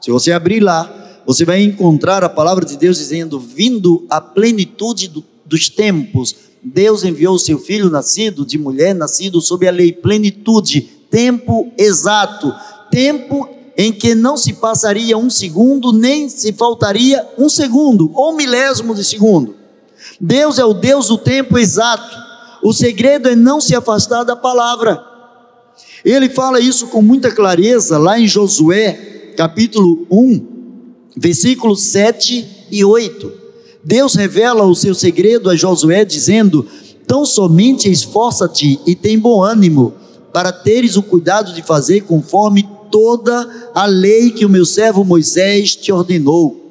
Se 0.00 0.10
você 0.10 0.32
abrir 0.32 0.60
lá, 0.60 1.22
você 1.24 1.44
vai 1.44 1.62
encontrar 1.62 2.24
a 2.24 2.28
palavra 2.28 2.64
de 2.64 2.76
Deus 2.76 2.98
dizendo: 2.98 3.38
"Vindo 3.38 4.04
a 4.10 4.20
plenitude 4.20 5.08
do, 5.08 5.24
dos 5.44 5.68
tempos, 5.68 6.34
Deus 6.62 7.04
enviou 7.04 7.36
o 7.36 7.38
seu 7.38 7.58
filho 7.58 7.88
nascido 7.88 8.44
de 8.44 8.58
mulher, 8.58 8.94
nascido 8.94 9.40
sob 9.40 9.68
a 9.68 9.70
lei, 9.70 9.92
plenitude, 9.92 10.80
tempo 11.08 11.72
exato, 11.78 12.52
tempo 12.90 13.48
em 13.76 13.92
que 13.92 14.14
não 14.14 14.36
se 14.36 14.54
passaria 14.54 15.16
um 15.16 15.30
segundo, 15.30 15.92
nem 15.92 16.28
se 16.28 16.52
faltaria 16.52 17.26
um 17.38 17.48
segundo, 17.48 18.10
ou 18.14 18.34
milésimo 18.34 18.94
de 18.94 19.04
segundo. 19.04 19.55
Deus 20.20 20.58
é 20.58 20.64
o 20.64 20.74
Deus 20.74 21.08
do 21.08 21.18
tempo 21.18 21.58
exato. 21.58 22.16
O 22.62 22.72
segredo 22.72 23.28
é 23.28 23.36
não 23.36 23.60
se 23.60 23.74
afastar 23.74 24.24
da 24.24 24.34
palavra. 24.34 25.02
Ele 26.04 26.28
fala 26.28 26.60
isso 26.60 26.86
com 26.88 27.02
muita 27.02 27.30
clareza 27.30 27.98
lá 27.98 28.18
em 28.18 28.26
Josué, 28.26 29.32
capítulo 29.36 30.06
1, 30.10 30.46
versículos 31.16 31.82
7 31.82 32.66
e 32.70 32.84
8. 32.84 33.32
Deus 33.84 34.14
revela 34.14 34.64
o 34.64 34.74
seu 34.74 34.94
segredo 34.94 35.50
a 35.50 35.56
Josué, 35.56 36.04
dizendo: 36.04 36.66
Tão 37.06 37.24
somente 37.24 37.90
esforça-te 37.90 38.80
e 38.86 38.94
tem 38.94 39.18
bom 39.18 39.42
ânimo, 39.42 39.94
para 40.32 40.50
teres 40.50 40.96
o 40.96 41.02
cuidado 41.02 41.52
de 41.52 41.62
fazer 41.62 42.02
conforme 42.02 42.68
toda 42.90 43.70
a 43.74 43.86
lei 43.86 44.30
que 44.30 44.44
o 44.44 44.48
meu 44.48 44.64
servo 44.64 45.04
Moisés 45.04 45.76
te 45.76 45.92
ordenou. 45.92 46.65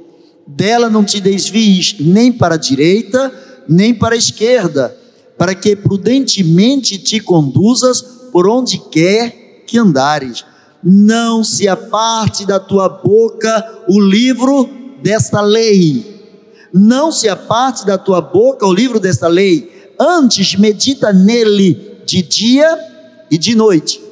Dela 0.48 0.90
não 0.90 1.04
te 1.04 1.20
desvies 1.20 1.96
nem 2.00 2.32
para 2.32 2.56
a 2.56 2.58
direita, 2.58 3.32
nem 3.68 3.94
para 3.94 4.16
a 4.16 4.18
esquerda, 4.18 4.96
para 5.38 5.56
que 5.56 5.76
prudentemente 5.76 6.98
te 6.98 7.20
conduzas 7.20 8.02
por 8.32 8.48
onde 8.48 8.78
quer 8.78 9.64
que 9.66 9.78
andares. 9.78 10.46
Não 10.84 11.44
se 11.44 11.68
aparte 11.68 12.46
da 12.46 12.60
tua 12.60 12.88
boca 12.88 13.84
o 13.88 14.00
livro 14.00 14.70
desta 15.02 15.42
lei. 15.42 16.14
Não 16.72 17.12
se 17.12 17.28
aparte 17.28 17.86
da 17.86 17.98
tua 17.98 18.22
boca 18.22 18.66
o 18.66 18.74
livro 18.74 19.00
desta 19.00 19.28
lei. 19.28 19.92
Antes 20.00 20.56
medita 20.56 21.12
nele 21.12 22.00
de 22.06 22.22
dia 22.22 22.78
e 23.32 23.38
de 23.38 23.56
noite 23.56 24.06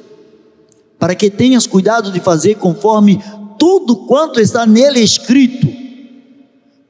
para 1.04 1.14
que 1.14 1.28
tenhas 1.28 1.66
cuidado 1.66 2.10
de 2.10 2.18
fazer 2.18 2.54
conforme 2.54 3.22
tudo 3.58 4.06
quanto 4.06 4.40
está 4.40 4.64
nele 4.64 5.00
escrito, 5.00 5.68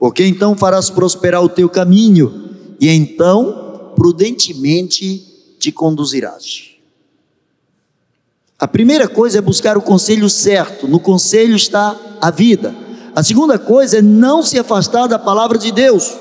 porque 0.04 0.26
então 0.26 0.54
farás 0.54 0.90
prosperar 0.90 1.42
o 1.42 1.48
teu 1.48 1.66
caminho, 1.66 2.50
e 2.78 2.90
então 2.90 3.94
prudentemente 3.96 5.56
te 5.58 5.72
conduzirás. 5.72 6.72
A 8.58 8.68
primeira 8.68 9.08
coisa 9.08 9.38
é 9.38 9.40
buscar 9.40 9.78
o 9.78 9.80
conselho 9.80 10.28
certo, 10.28 10.86
no 10.86 11.00
conselho 11.00 11.56
está 11.56 11.96
a 12.20 12.30
vida. 12.30 12.74
A 13.16 13.22
segunda 13.22 13.58
coisa 13.58 14.00
é 14.00 14.02
não 14.02 14.42
se 14.42 14.58
afastar 14.58 15.06
da 15.06 15.18
palavra 15.18 15.56
de 15.56 15.72
Deus. 15.72 16.14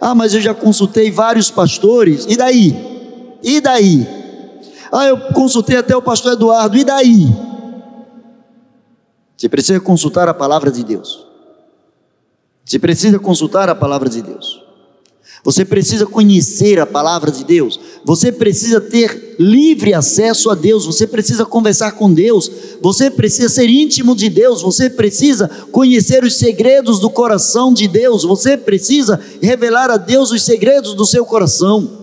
Ah, 0.00 0.12
mas 0.12 0.34
eu 0.34 0.40
já 0.40 0.52
consultei 0.52 1.12
vários 1.12 1.48
pastores, 1.48 2.26
e 2.28 2.36
daí? 2.36 2.76
E 3.40 3.60
daí? 3.60 4.04
Ah, 4.90 5.06
eu 5.06 5.16
consultei 5.32 5.76
até 5.76 5.96
o 5.96 6.02
pastor 6.02 6.32
Eduardo, 6.32 6.76
e 6.76 6.82
daí? 6.82 7.28
Você 9.36 9.48
precisa 9.48 9.78
consultar 9.78 10.28
a 10.28 10.34
palavra 10.34 10.72
de 10.72 10.82
Deus. 10.82 11.29
Você 12.64 12.78
precisa 12.78 13.18
consultar 13.18 13.68
a 13.68 13.74
palavra 13.74 14.08
de 14.08 14.22
Deus. 14.22 14.60
Você 15.42 15.64
precisa 15.64 16.04
conhecer 16.04 16.78
a 16.78 16.86
palavra 16.86 17.30
de 17.30 17.44
Deus. 17.44 17.80
Você 18.04 18.30
precisa 18.30 18.80
ter 18.80 19.36
livre 19.38 19.94
acesso 19.94 20.50
a 20.50 20.54
Deus. 20.54 20.84
Você 20.84 21.06
precisa 21.06 21.46
conversar 21.46 21.92
com 21.92 22.12
Deus. 22.12 22.50
Você 22.82 23.10
precisa 23.10 23.48
ser 23.48 23.68
íntimo 23.68 24.14
de 24.14 24.28
Deus. 24.28 24.60
Você 24.60 24.90
precisa 24.90 25.48
conhecer 25.72 26.24
os 26.24 26.36
segredos 26.36 27.00
do 27.00 27.08
coração 27.08 27.72
de 27.72 27.88
Deus. 27.88 28.22
Você 28.22 28.56
precisa 28.56 29.18
revelar 29.40 29.90
a 29.90 29.96
Deus 29.96 30.30
os 30.30 30.42
segredos 30.42 30.94
do 30.94 31.06
seu 31.06 31.24
coração. 31.24 31.98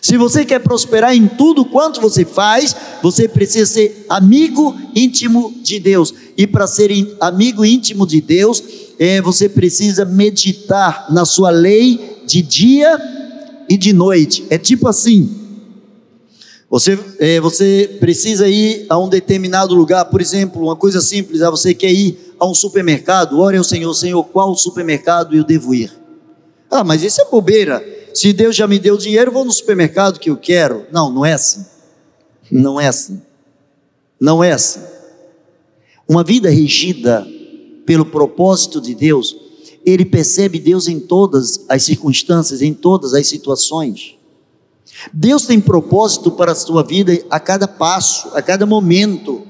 Se 0.00 0.18
você 0.18 0.44
quer 0.44 0.60
prosperar 0.60 1.14
em 1.14 1.26
tudo 1.26 1.64
quanto 1.64 2.00
você 2.00 2.26
faz, 2.26 2.76
você 3.02 3.26
precisa 3.26 3.64
ser 3.64 4.04
amigo 4.10 4.76
íntimo 4.94 5.54
de 5.62 5.80
Deus. 5.80 6.12
E 6.36 6.46
para 6.46 6.66
ser 6.66 6.90
amigo 7.20 7.64
íntimo 7.64 8.06
de 8.06 8.20
Deus, 8.20 8.62
é, 8.98 9.20
você 9.20 9.48
precisa 9.48 10.04
meditar 10.04 11.06
na 11.12 11.24
sua 11.24 11.50
lei 11.50 12.22
de 12.26 12.42
dia 12.42 12.98
e 13.68 13.76
de 13.76 13.92
noite. 13.92 14.46
É 14.50 14.58
tipo 14.58 14.88
assim. 14.88 15.42
Você, 16.70 16.98
é, 17.20 17.40
você 17.40 17.96
precisa 18.00 18.48
ir 18.48 18.86
a 18.88 18.98
um 18.98 19.08
determinado 19.08 19.74
lugar, 19.74 20.06
por 20.06 20.20
exemplo, 20.20 20.62
uma 20.62 20.74
coisa 20.74 21.00
simples, 21.00 21.40
ah, 21.40 21.50
você 21.50 21.72
quer 21.72 21.92
ir 21.92 22.34
a 22.38 22.46
um 22.46 22.54
supermercado, 22.54 23.38
ore 23.38 23.56
ao 23.56 23.62
Senhor, 23.62 23.94
Senhor, 23.94 24.24
qual 24.24 24.56
supermercado 24.56 25.36
eu 25.36 25.44
devo 25.44 25.72
ir? 25.72 25.92
Ah, 26.68 26.82
mas 26.82 27.04
isso 27.04 27.20
é 27.20 27.26
bobeira. 27.26 27.84
Se 28.12 28.32
Deus 28.32 28.56
já 28.56 28.66
me 28.66 28.78
deu 28.78 28.96
dinheiro, 28.96 29.30
vou 29.30 29.44
no 29.44 29.52
supermercado 29.52 30.18
que 30.18 30.30
eu 30.30 30.36
quero. 30.36 30.86
Não, 30.90 31.12
não 31.12 31.24
é 31.24 31.34
assim. 31.34 31.64
Não 32.50 32.80
é 32.80 32.88
assim. 32.88 33.22
Não 34.18 34.42
é 34.42 34.52
assim. 34.52 34.80
Uma 36.08 36.24
vida 36.24 36.50
regida 36.50 37.26
pelo 37.84 38.06
propósito 38.06 38.80
de 38.80 38.94
Deus, 38.94 39.36
ele 39.84 40.04
percebe 40.04 40.58
Deus 40.58 40.88
em 40.88 40.98
todas 40.98 41.64
as 41.68 41.82
circunstâncias, 41.82 42.62
em 42.62 42.72
todas 42.72 43.12
as 43.12 43.26
situações. 43.26 44.16
Deus 45.12 45.44
tem 45.44 45.60
propósito 45.60 46.30
para 46.30 46.52
a 46.52 46.54
sua 46.54 46.82
vida 46.82 47.18
a 47.28 47.38
cada 47.38 47.68
passo, 47.68 48.28
a 48.34 48.40
cada 48.40 48.64
momento. 48.64 49.42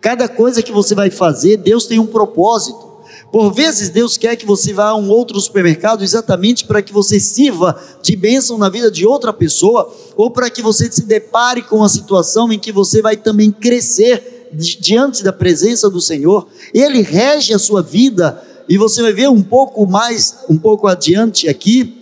Cada 0.00 0.28
coisa 0.28 0.62
que 0.62 0.72
você 0.72 0.94
vai 0.94 1.10
fazer, 1.10 1.56
Deus 1.56 1.86
tem 1.86 1.98
um 1.98 2.06
propósito. 2.06 2.90
Por 3.32 3.52
vezes 3.52 3.90
Deus 3.90 4.16
quer 4.16 4.34
que 4.36 4.44
você 4.44 4.72
vá 4.72 4.88
a 4.88 4.96
um 4.96 5.08
outro 5.08 5.40
supermercado 5.40 6.02
exatamente 6.02 6.64
para 6.64 6.82
que 6.82 6.92
você 6.92 7.20
sirva 7.20 7.80
de 8.02 8.16
bênção 8.16 8.58
na 8.58 8.68
vida 8.68 8.90
de 8.90 9.06
outra 9.06 9.32
pessoa, 9.32 9.92
ou 10.16 10.30
para 10.30 10.50
que 10.50 10.60
você 10.60 10.90
se 10.90 11.02
depare 11.02 11.62
com 11.62 11.76
uma 11.76 11.88
situação 11.88 12.52
em 12.52 12.58
que 12.58 12.72
você 12.72 13.00
vai 13.00 13.16
também 13.16 13.52
crescer 13.52 14.39
diante 14.52 15.22
da 15.22 15.32
presença 15.32 15.88
do 15.88 16.00
Senhor. 16.00 16.48
Ele 16.74 17.02
rege 17.02 17.54
a 17.54 17.58
sua 17.58 17.82
vida 17.82 18.42
e 18.68 18.76
você 18.76 19.02
vai 19.02 19.12
ver 19.12 19.28
um 19.28 19.42
pouco 19.42 19.86
mais, 19.86 20.36
um 20.48 20.56
pouco 20.56 20.86
adiante 20.86 21.48
aqui, 21.48 21.96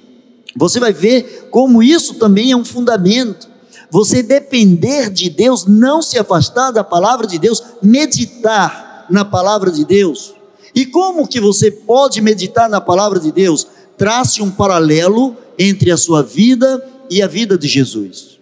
você 0.57 0.81
vai 0.81 0.93
ver 0.93 1.49
como 1.51 1.83
isso 1.83 2.15
também 2.15 2.51
é 2.51 2.57
um 2.57 2.65
fundamento. 2.65 3.49
Você 3.91 4.23
depender 4.23 5.09
de 5.09 5.31
Deus, 5.31 5.67
não 5.67 6.03
se 6.03 6.19
afastar 6.19 6.71
da 6.73 6.85
palavra 6.85 7.27
de 7.27 7.39
Deus, 7.39 7.63
meditar 7.83 9.07
na 9.09 9.25
palavra 9.25 9.71
de 9.71 9.85
Deus 9.85 10.35
e 10.79 10.87
como 10.87 11.27
que 11.27 11.41
você 11.41 11.71
pode 11.73 12.21
meditar 12.21 12.69
na 12.69 12.81
palavra 12.81 13.19
de 13.19 13.33
Deus? 13.33 13.67
Trace 13.97 14.41
um 14.41 14.49
paralelo 14.49 15.37
entre 15.59 15.91
a 15.91 15.97
sua 15.97 16.23
vida 16.23 16.85
e 17.11 17.21
a 17.21 17.27
vida 17.27 17.59
de 17.59 17.67
Jesus. 17.67 18.39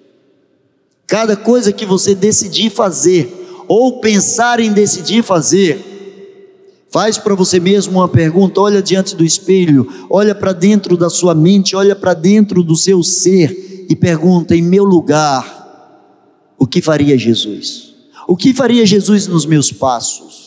Cada 1.07 1.35
coisa 1.35 1.73
que 1.73 1.87
você 1.87 2.15
decidir 2.15 2.69
fazer 2.69 3.46
ou 3.69 4.01
pensar 4.01 4.61
em 4.61 4.73
decidir 4.73 5.23
fazer, 5.23 5.85
faz 6.91 7.19
para 7.19 7.35
você 7.35 7.61
mesmo 7.61 7.99
uma 7.99 8.09
pergunta, 8.09 8.61
olha 8.61 8.83
diante 8.83 9.15
do 9.15 9.25
espelho, 9.25 9.87
olha 10.09 10.35
para 10.35 10.53
dentro 10.53 10.97
da 10.97 11.11
sua 11.11 11.35
mente, 11.35 11.77
olha 11.77 11.95
para 11.95 12.15
dentro 12.15 12.63
do 12.63 12.77
seu 12.77 13.03
ser 13.03 13.87
e 13.89 13.95
pergunta: 13.95 14.55
em 14.55 14.63
meu 14.63 14.85
lugar, 14.85 16.55
o 16.59 16.67
que 16.67 16.81
faria 16.81 17.19
Jesus? 17.19 17.95
O 18.27 18.37
que 18.37 18.53
faria 18.53 18.85
Jesus 18.85 19.27
nos 19.27 19.47
meus 19.47 19.71
passos? 19.71 20.47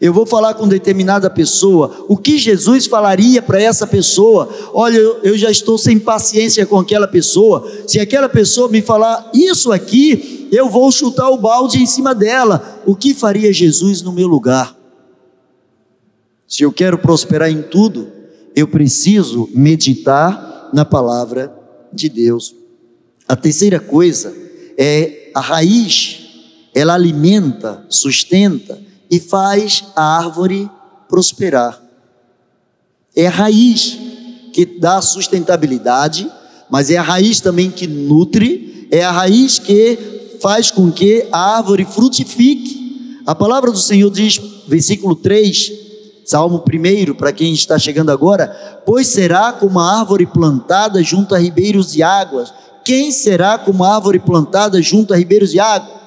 Eu 0.00 0.12
vou 0.12 0.26
falar 0.26 0.54
com 0.54 0.66
determinada 0.66 1.30
pessoa, 1.30 2.04
o 2.08 2.16
que 2.16 2.36
Jesus 2.36 2.86
falaria 2.86 3.40
para 3.40 3.62
essa 3.62 3.86
pessoa? 3.86 4.48
Olha, 4.72 4.98
eu 4.98 5.38
já 5.38 5.50
estou 5.50 5.78
sem 5.78 5.98
paciência 5.98 6.66
com 6.66 6.78
aquela 6.78 7.06
pessoa. 7.06 7.70
Se 7.86 8.00
aquela 8.00 8.28
pessoa 8.28 8.68
me 8.68 8.82
falar 8.82 9.30
isso 9.32 9.70
aqui, 9.70 10.33
eu 10.50 10.68
vou 10.68 10.90
chutar 10.90 11.30
o 11.30 11.38
balde 11.38 11.78
em 11.78 11.86
cima 11.86 12.14
dela. 12.14 12.82
O 12.86 12.94
que 12.94 13.14
faria 13.14 13.52
Jesus 13.52 14.02
no 14.02 14.12
meu 14.12 14.26
lugar? 14.26 14.76
Se 16.46 16.62
eu 16.62 16.72
quero 16.72 16.98
prosperar 16.98 17.50
em 17.50 17.62
tudo, 17.62 18.08
eu 18.54 18.68
preciso 18.68 19.48
meditar 19.54 20.70
na 20.72 20.84
palavra 20.84 21.52
de 21.92 22.08
Deus. 22.08 22.54
A 23.26 23.34
terceira 23.34 23.80
coisa 23.80 24.34
é 24.78 25.30
a 25.34 25.40
raiz, 25.40 26.20
ela 26.74 26.94
alimenta, 26.94 27.84
sustenta 27.88 28.80
e 29.10 29.18
faz 29.18 29.84
a 29.96 30.18
árvore 30.18 30.70
prosperar. 31.08 31.82
É 33.16 33.26
a 33.26 33.30
raiz 33.30 33.98
que 34.52 34.64
dá 34.64 35.00
sustentabilidade, 35.00 36.30
mas 36.70 36.90
é 36.90 36.96
a 36.96 37.02
raiz 37.02 37.40
também 37.40 37.70
que 37.70 37.86
nutre, 37.86 38.86
é 38.90 39.02
a 39.02 39.10
raiz 39.10 39.58
que 39.58 40.13
faz 40.44 40.70
com 40.70 40.92
que 40.92 41.26
a 41.32 41.56
árvore 41.56 41.86
frutifique. 41.86 43.18
A 43.24 43.34
palavra 43.34 43.72
do 43.72 43.78
Senhor 43.78 44.10
diz, 44.10 44.38
versículo 44.68 45.16
3, 45.16 45.72
Salmo 46.26 46.62
1, 46.62 47.14
para 47.14 47.32
quem 47.32 47.54
está 47.54 47.78
chegando 47.78 48.12
agora: 48.12 48.82
Pois 48.84 49.06
será 49.06 49.54
como 49.54 49.80
a 49.80 50.00
árvore 50.00 50.26
plantada 50.26 51.02
junto 51.02 51.34
a 51.34 51.38
ribeiros 51.38 51.92
de 51.92 52.02
águas. 52.02 52.52
Quem 52.84 53.10
será 53.10 53.56
como 53.56 53.82
a 53.84 53.94
árvore 53.94 54.18
plantada 54.18 54.82
junto 54.82 55.14
a 55.14 55.16
ribeiros 55.16 55.50
de 55.50 55.60
água? 55.60 55.98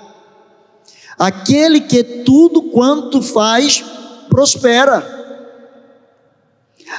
Aquele 1.18 1.82
que 1.82 2.04
tudo 2.04 2.62
quanto 2.62 3.24
faz 3.24 3.84
prospera. 4.30 5.04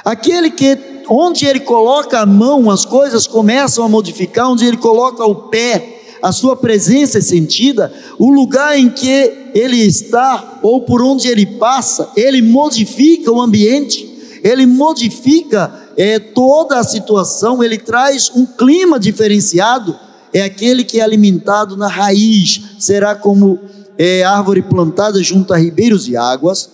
Aquele 0.03 0.51
que 0.51 0.77
onde 1.07 1.45
ele 1.45 1.61
coloca 1.61 2.19
a 2.19 2.25
mão, 2.25 2.69
as 2.69 2.83
coisas 2.83 3.25
começam 3.25 3.85
a 3.85 3.87
modificar, 3.87 4.49
onde 4.49 4.65
ele 4.65 4.75
coloca 4.75 5.23
o 5.23 5.47
pé, 5.47 5.98
a 6.21 6.31
sua 6.31 6.55
presença 6.55 7.19
é 7.19 7.21
sentida, 7.21 7.91
o 8.17 8.29
lugar 8.29 8.77
em 8.77 8.89
que 8.89 9.49
ele 9.53 9.77
está 9.77 10.59
ou 10.61 10.81
por 10.81 11.01
onde 11.01 11.27
ele 11.27 11.45
passa, 11.45 12.11
ele 12.15 12.41
modifica 12.41 13.31
o 13.31 13.41
ambiente, 13.41 14.39
ele 14.43 14.65
modifica 14.65 15.89
é, 15.97 16.19
toda 16.19 16.79
a 16.79 16.83
situação, 16.83 17.63
ele 17.63 17.77
traz 17.77 18.31
um 18.33 18.45
clima 18.45 18.99
diferenciado. 18.99 19.97
É 20.31 20.43
aquele 20.43 20.83
que 20.83 20.99
é 20.99 21.03
alimentado 21.03 21.75
na 21.75 21.87
raiz, 21.87 22.61
será 22.79 23.15
como 23.15 23.59
é, 23.97 24.23
árvore 24.23 24.61
plantada 24.61 25.21
junto 25.21 25.53
a 25.53 25.57
ribeiros 25.57 26.05
de 26.05 26.15
águas, 26.15 26.69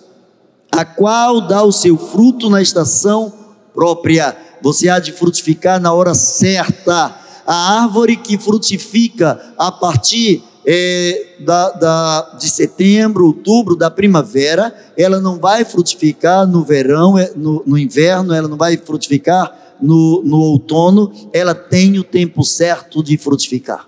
a 0.72 0.84
qual 0.84 1.42
dá 1.48 1.64
o 1.64 1.72
seu 1.72 1.98
fruto 1.98 2.50
na 2.50 2.62
estação 2.62 3.34
própria. 3.74 4.36
Você 4.62 4.90
há 4.90 5.00
de 5.00 5.12
frutificar 5.12 5.80
na 5.80 5.94
hora 5.94 6.14
certa 6.14 7.25
a 7.46 7.82
árvore 7.84 8.16
que 8.16 8.38
frutifica 8.38 9.54
a 9.58 9.72
partir 9.72 10.44
é, 10.66 11.28
da, 11.40 11.70
da, 11.72 12.38
de 12.40 12.50
setembro, 12.50 13.28
outubro, 13.28 13.76
da 13.76 13.92
primavera, 13.92 14.74
ela 14.98 15.22
não 15.22 15.38
vai 15.38 15.64
frutificar 15.64 16.48
no 16.48 16.64
verão, 16.64 17.18
é, 17.18 17.32
no, 17.36 17.62
no 17.66 17.78
inverno, 17.78 18.34
ela 18.34 18.48
não 18.48 18.58
vai 18.58 18.76
frutificar 18.76 19.56
no, 19.80 20.24
no 20.24 20.40
outono, 20.40 21.12
ela 21.32 21.54
tem 21.54 22.00
o 22.00 22.04
tempo 22.04 22.44
certo 22.44 23.04
de 23.04 23.18
frutificar. 23.18 23.88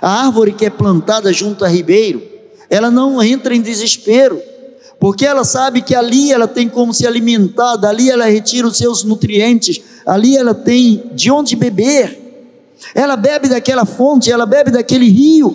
A 0.00 0.26
árvore 0.26 0.52
que 0.52 0.66
é 0.66 0.70
plantada 0.70 1.32
junto 1.32 1.64
a 1.64 1.68
ribeiro, 1.68 2.22
ela 2.68 2.90
não 2.90 3.22
entra 3.22 3.54
em 3.54 3.60
desespero, 3.60 4.40
porque 5.00 5.26
ela 5.26 5.44
sabe 5.44 5.82
que 5.82 5.94
ali 5.94 6.32
ela 6.32 6.48
tem 6.48 6.68
como 6.68 6.92
se 6.92 7.06
alimentar, 7.06 7.76
dali 7.76 8.10
ela 8.10 8.24
retira 8.24 8.66
os 8.66 8.76
seus 8.76 9.04
nutrientes, 9.04 9.80
ali 10.06 10.36
ela 10.36 10.54
tem 10.54 11.10
de 11.12 11.30
onde 11.30 11.56
beber. 11.56 12.23
Ela 12.94 13.16
bebe 13.16 13.48
daquela 13.48 13.84
fonte, 13.84 14.30
ela 14.30 14.44
bebe 14.44 14.70
daquele 14.70 15.08
rio. 15.08 15.54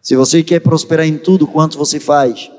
Se 0.00 0.16
você 0.16 0.42
quer 0.42 0.60
prosperar 0.60 1.06
em 1.06 1.18
tudo 1.18 1.46
quanto 1.46 1.76
você 1.76 1.98
faz, 1.98 2.50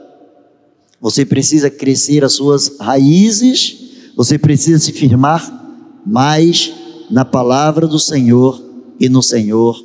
você 0.99 1.25
precisa 1.25 1.69
crescer 1.69 2.23
as 2.23 2.33
suas 2.33 2.77
raízes, 2.79 4.11
você 4.15 4.37
precisa 4.37 4.79
se 4.79 4.91
firmar 4.91 5.65
mais 6.05 6.73
na 7.09 7.23
palavra 7.23 7.87
do 7.87 7.99
Senhor 7.99 8.61
e 8.99 9.07
no 9.07 9.23
Senhor 9.23 9.81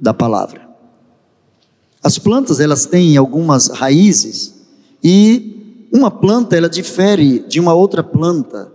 da 0.00 0.14
palavra. 0.14 0.68
As 2.02 2.18
plantas, 2.18 2.60
elas 2.60 2.86
têm 2.86 3.16
algumas 3.16 3.68
raízes 3.68 4.54
e 5.04 5.86
uma 5.92 6.10
planta 6.10 6.56
ela 6.56 6.68
difere 6.68 7.40
de 7.40 7.60
uma 7.60 7.74
outra 7.74 8.02
planta 8.02 8.72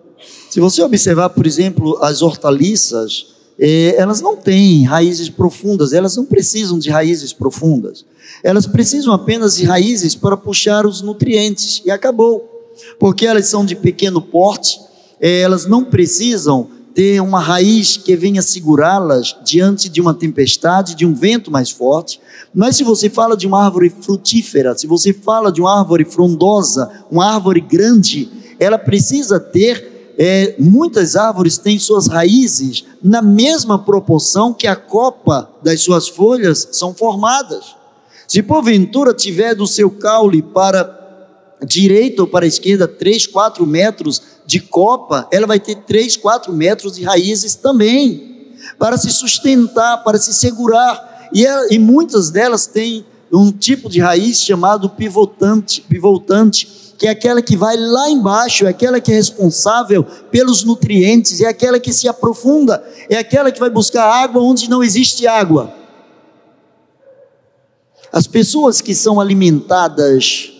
se 0.57 0.59
você 0.59 0.81
observar, 0.81 1.29
por 1.29 1.45
exemplo, 1.45 1.99
as 2.01 2.23
hortaliças, 2.23 3.27
eh, 3.59 3.93
elas 3.95 4.21
não 4.21 4.35
têm 4.35 4.85
raízes 4.85 5.29
profundas, 5.29 5.93
elas 5.93 6.17
não 6.17 6.25
precisam 6.25 6.79
de 6.79 6.89
raízes 6.89 7.31
profundas. 7.31 8.03
Elas 8.43 8.65
precisam 8.65 9.13
apenas 9.13 9.55
de 9.55 9.65
raízes 9.65 10.15
para 10.15 10.35
puxar 10.35 10.87
os 10.87 10.99
nutrientes 11.03 11.83
e 11.85 11.91
acabou. 11.91 12.73
Porque 12.99 13.27
elas 13.27 13.45
são 13.45 13.63
de 13.63 13.75
pequeno 13.75 14.19
porte, 14.19 14.79
eh, 15.21 15.41
elas 15.41 15.67
não 15.67 15.85
precisam 15.85 16.67
ter 16.91 17.21
uma 17.21 17.39
raiz 17.39 17.95
que 17.95 18.15
venha 18.15 18.41
segurá-las 18.41 19.37
diante 19.45 19.87
de 19.87 20.01
uma 20.01 20.15
tempestade, 20.15 20.95
de 20.95 21.05
um 21.05 21.13
vento 21.13 21.51
mais 21.51 21.69
forte. 21.69 22.19
Mas 22.51 22.77
se 22.77 22.83
você 22.83 23.11
fala 23.11 23.37
de 23.37 23.45
uma 23.45 23.63
árvore 23.63 23.91
frutífera, 23.91 24.75
se 24.75 24.87
você 24.87 25.13
fala 25.13 25.51
de 25.51 25.61
uma 25.61 25.77
árvore 25.77 26.03
frondosa, 26.03 26.89
uma 27.11 27.31
árvore 27.31 27.61
grande, 27.61 28.27
ela 28.59 28.79
precisa 28.79 29.39
ter 29.39 29.96
é, 30.17 30.55
muitas 30.57 31.15
árvores 31.15 31.59
têm 31.59 31.77
suas 31.77 32.07
raízes 32.07 32.85
na 33.03 33.21
mesma 33.21 33.77
proporção 33.77 34.51
que 34.51 34.65
a 34.65 34.75
copa 34.75 35.49
das 35.61 35.81
suas 35.81 36.07
folhas 36.07 36.69
são 36.71 36.93
formadas. 36.93 37.75
Se 38.27 38.41
porventura 38.41 39.13
tiver 39.13 39.53
do 39.53 39.67
seu 39.67 39.91
caule 39.91 40.41
para 40.41 40.95
direita 41.65 42.23
ou 42.23 42.27
para 42.27 42.45
a 42.45 42.47
esquerda 42.47 42.87
3, 42.87 43.27
4 43.27 43.65
metros 43.65 44.21
de 44.45 44.59
copa, 44.59 45.27
ela 45.31 45.45
vai 45.45 45.59
ter 45.59 45.75
3, 45.75 46.17
4 46.17 46.51
metros 46.51 46.95
de 46.95 47.03
raízes 47.03 47.55
também, 47.55 48.55
para 48.79 48.97
se 48.97 49.11
sustentar, 49.11 50.03
para 50.03 50.17
se 50.17 50.33
segurar. 50.33 51.29
E, 51.31 51.45
ela, 51.45 51.67
e 51.71 51.77
muitas 51.77 52.31
delas 52.31 52.65
têm 52.65 53.05
um 53.31 53.51
tipo 53.51 53.89
de 53.89 53.99
raiz 53.99 54.41
chamado 54.41 54.89
pivotante, 54.89 55.81
pivotante 55.81 56.86
que 56.97 57.05
é 57.05 57.11
aquela 57.11 57.41
que 57.41 57.55
vai 57.55 57.77
lá 57.77 58.09
embaixo, 58.09 58.65
é 58.65 58.69
aquela 58.69 58.99
que 58.99 59.11
é 59.11 59.15
responsável 59.15 60.03
pelos 60.31 60.63
nutrientes, 60.63 61.41
é 61.41 61.45
aquela 61.45 61.79
que 61.79 61.93
se 61.93 62.07
aprofunda, 62.07 62.83
é 63.07 63.17
aquela 63.17 63.51
que 63.51 63.59
vai 63.59 63.69
buscar 63.69 64.03
água 64.03 64.41
onde 64.41 64.69
não 64.69 64.83
existe 64.83 65.27
água. 65.27 65.73
As 68.11 68.25
pessoas 68.25 68.81
que 68.81 68.95
são 68.95 69.19
alimentadas, 69.19 70.51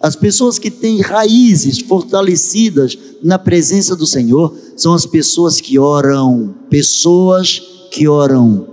as 0.00 0.16
pessoas 0.16 0.58
que 0.58 0.70
têm 0.70 1.00
raízes 1.00 1.78
fortalecidas 1.78 2.98
na 3.22 3.38
presença 3.38 3.94
do 3.94 4.06
Senhor, 4.06 4.56
são 4.76 4.92
as 4.92 5.06
pessoas 5.06 5.60
que 5.60 5.78
oram, 5.78 6.54
pessoas 6.68 7.62
que 7.92 8.08
oram. 8.08 8.66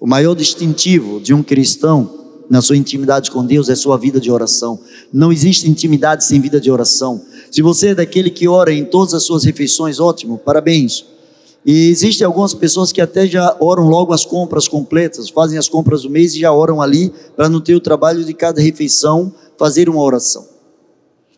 O 0.00 0.06
maior 0.06 0.34
distintivo 0.34 1.20
de 1.20 1.34
um 1.34 1.42
cristão 1.42 2.20
na 2.50 2.60
sua 2.60 2.76
intimidade 2.76 3.30
com 3.30 3.46
Deus 3.46 3.68
é 3.68 3.76
sua 3.76 3.96
vida 3.96 4.20
de 4.20 4.28
oração. 4.28 4.80
Não 5.12 5.32
existe 5.32 5.70
intimidade 5.70 6.24
sem 6.24 6.40
vida 6.40 6.60
de 6.60 6.68
oração. 6.68 7.22
Se 7.48 7.62
você 7.62 7.90
é 7.90 7.94
daquele 7.94 8.28
que 8.28 8.48
ora 8.48 8.72
em 8.72 8.84
todas 8.84 9.14
as 9.14 9.22
suas 9.22 9.44
refeições, 9.44 10.00
ótimo, 10.00 10.36
parabéns. 10.36 11.04
E 11.64 11.88
existem 11.90 12.26
algumas 12.26 12.52
pessoas 12.52 12.90
que 12.90 13.00
até 13.00 13.24
já 13.24 13.56
oram 13.60 13.86
logo 13.86 14.12
as 14.12 14.24
compras 14.24 14.66
completas, 14.66 15.28
fazem 15.28 15.58
as 15.58 15.68
compras 15.68 16.02
do 16.02 16.10
mês 16.10 16.34
e 16.34 16.40
já 16.40 16.52
oram 16.52 16.82
ali 16.82 17.12
para 17.36 17.48
não 17.48 17.60
ter 17.60 17.76
o 17.76 17.80
trabalho 17.80 18.24
de 18.24 18.34
cada 18.34 18.60
refeição 18.60 19.32
fazer 19.56 19.88
uma 19.88 20.02
oração. 20.02 20.48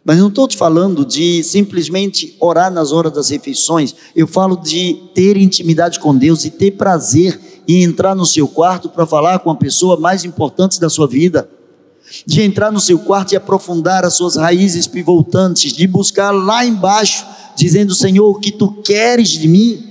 Mas 0.04 0.18
não 0.18 0.28
estou 0.28 0.48
te 0.48 0.56
falando 0.56 1.04
de 1.04 1.42
simplesmente 1.44 2.36
orar 2.40 2.72
nas 2.72 2.90
horas 2.90 3.12
das 3.12 3.28
refeições, 3.28 3.94
eu 4.16 4.26
falo 4.26 4.56
de 4.56 4.94
ter 5.14 5.36
intimidade 5.36 6.00
com 6.00 6.16
Deus 6.16 6.44
e 6.44 6.50
ter 6.50 6.72
prazer 6.72 7.38
e 7.66 7.82
entrar 7.82 8.14
no 8.14 8.26
seu 8.26 8.48
quarto 8.48 8.88
para 8.88 9.06
falar 9.06 9.38
com 9.40 9.50
a 9.50 9.56
pessoa 9.56 9.96
mais 9.96 10.24
importante 10.24 10.80
da 10.80 10.90
sua 10.90 11.06
vida, 11.06 11.48
de 12.26 12.42
entrar 12.42 12.70
no 12.70 12.80
seu 12.80 12.98
quarto 12.98 13.32
e 13.32 13.36
aprofundar 13.36 14.04
as 14.04 14.14
suas 14.14 14.36
raízes 14.36 14.86
pivotantes, 14.86 15.72
de 15.72 15.86
buscar 15.86 16.30
lá 16.30 16.64
embaixo, 16.64 17.24
dizendo: 17.56 17.94
Senhor, 17.94 18.28
o 18.28 18.40
que 18.40 18.52
tu 18.52 18.82
queres 18.82 19.28
de 19.28 19.48
mim? 19.48 19.88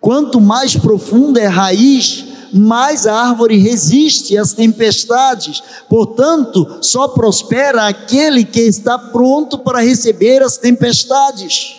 Quanto 0.00 0.40
mais 0.40 0.76
profunda 0.76 1.40
é 1.40 1.46
a 1.46 1.50
raiz, 1.50 2.24
mais 2.52 3.06
a 3.06 3.14
árvore 3.14 3.56
resiste 3.56 4.36
às 4.36 4.52
tempestades. 4.52 5.62
Portanto, 5.88 6.78
só 6.82 7.08
prospera 7.08 7.86
aquele 7.86 8.44
que 8.44 8.60
está 8.60 8.98
pronto 8.98 9.58
para 9.58 9.80
receber 9.80 10.42
as 10.42 10.56
tempestades. 10.58 11.76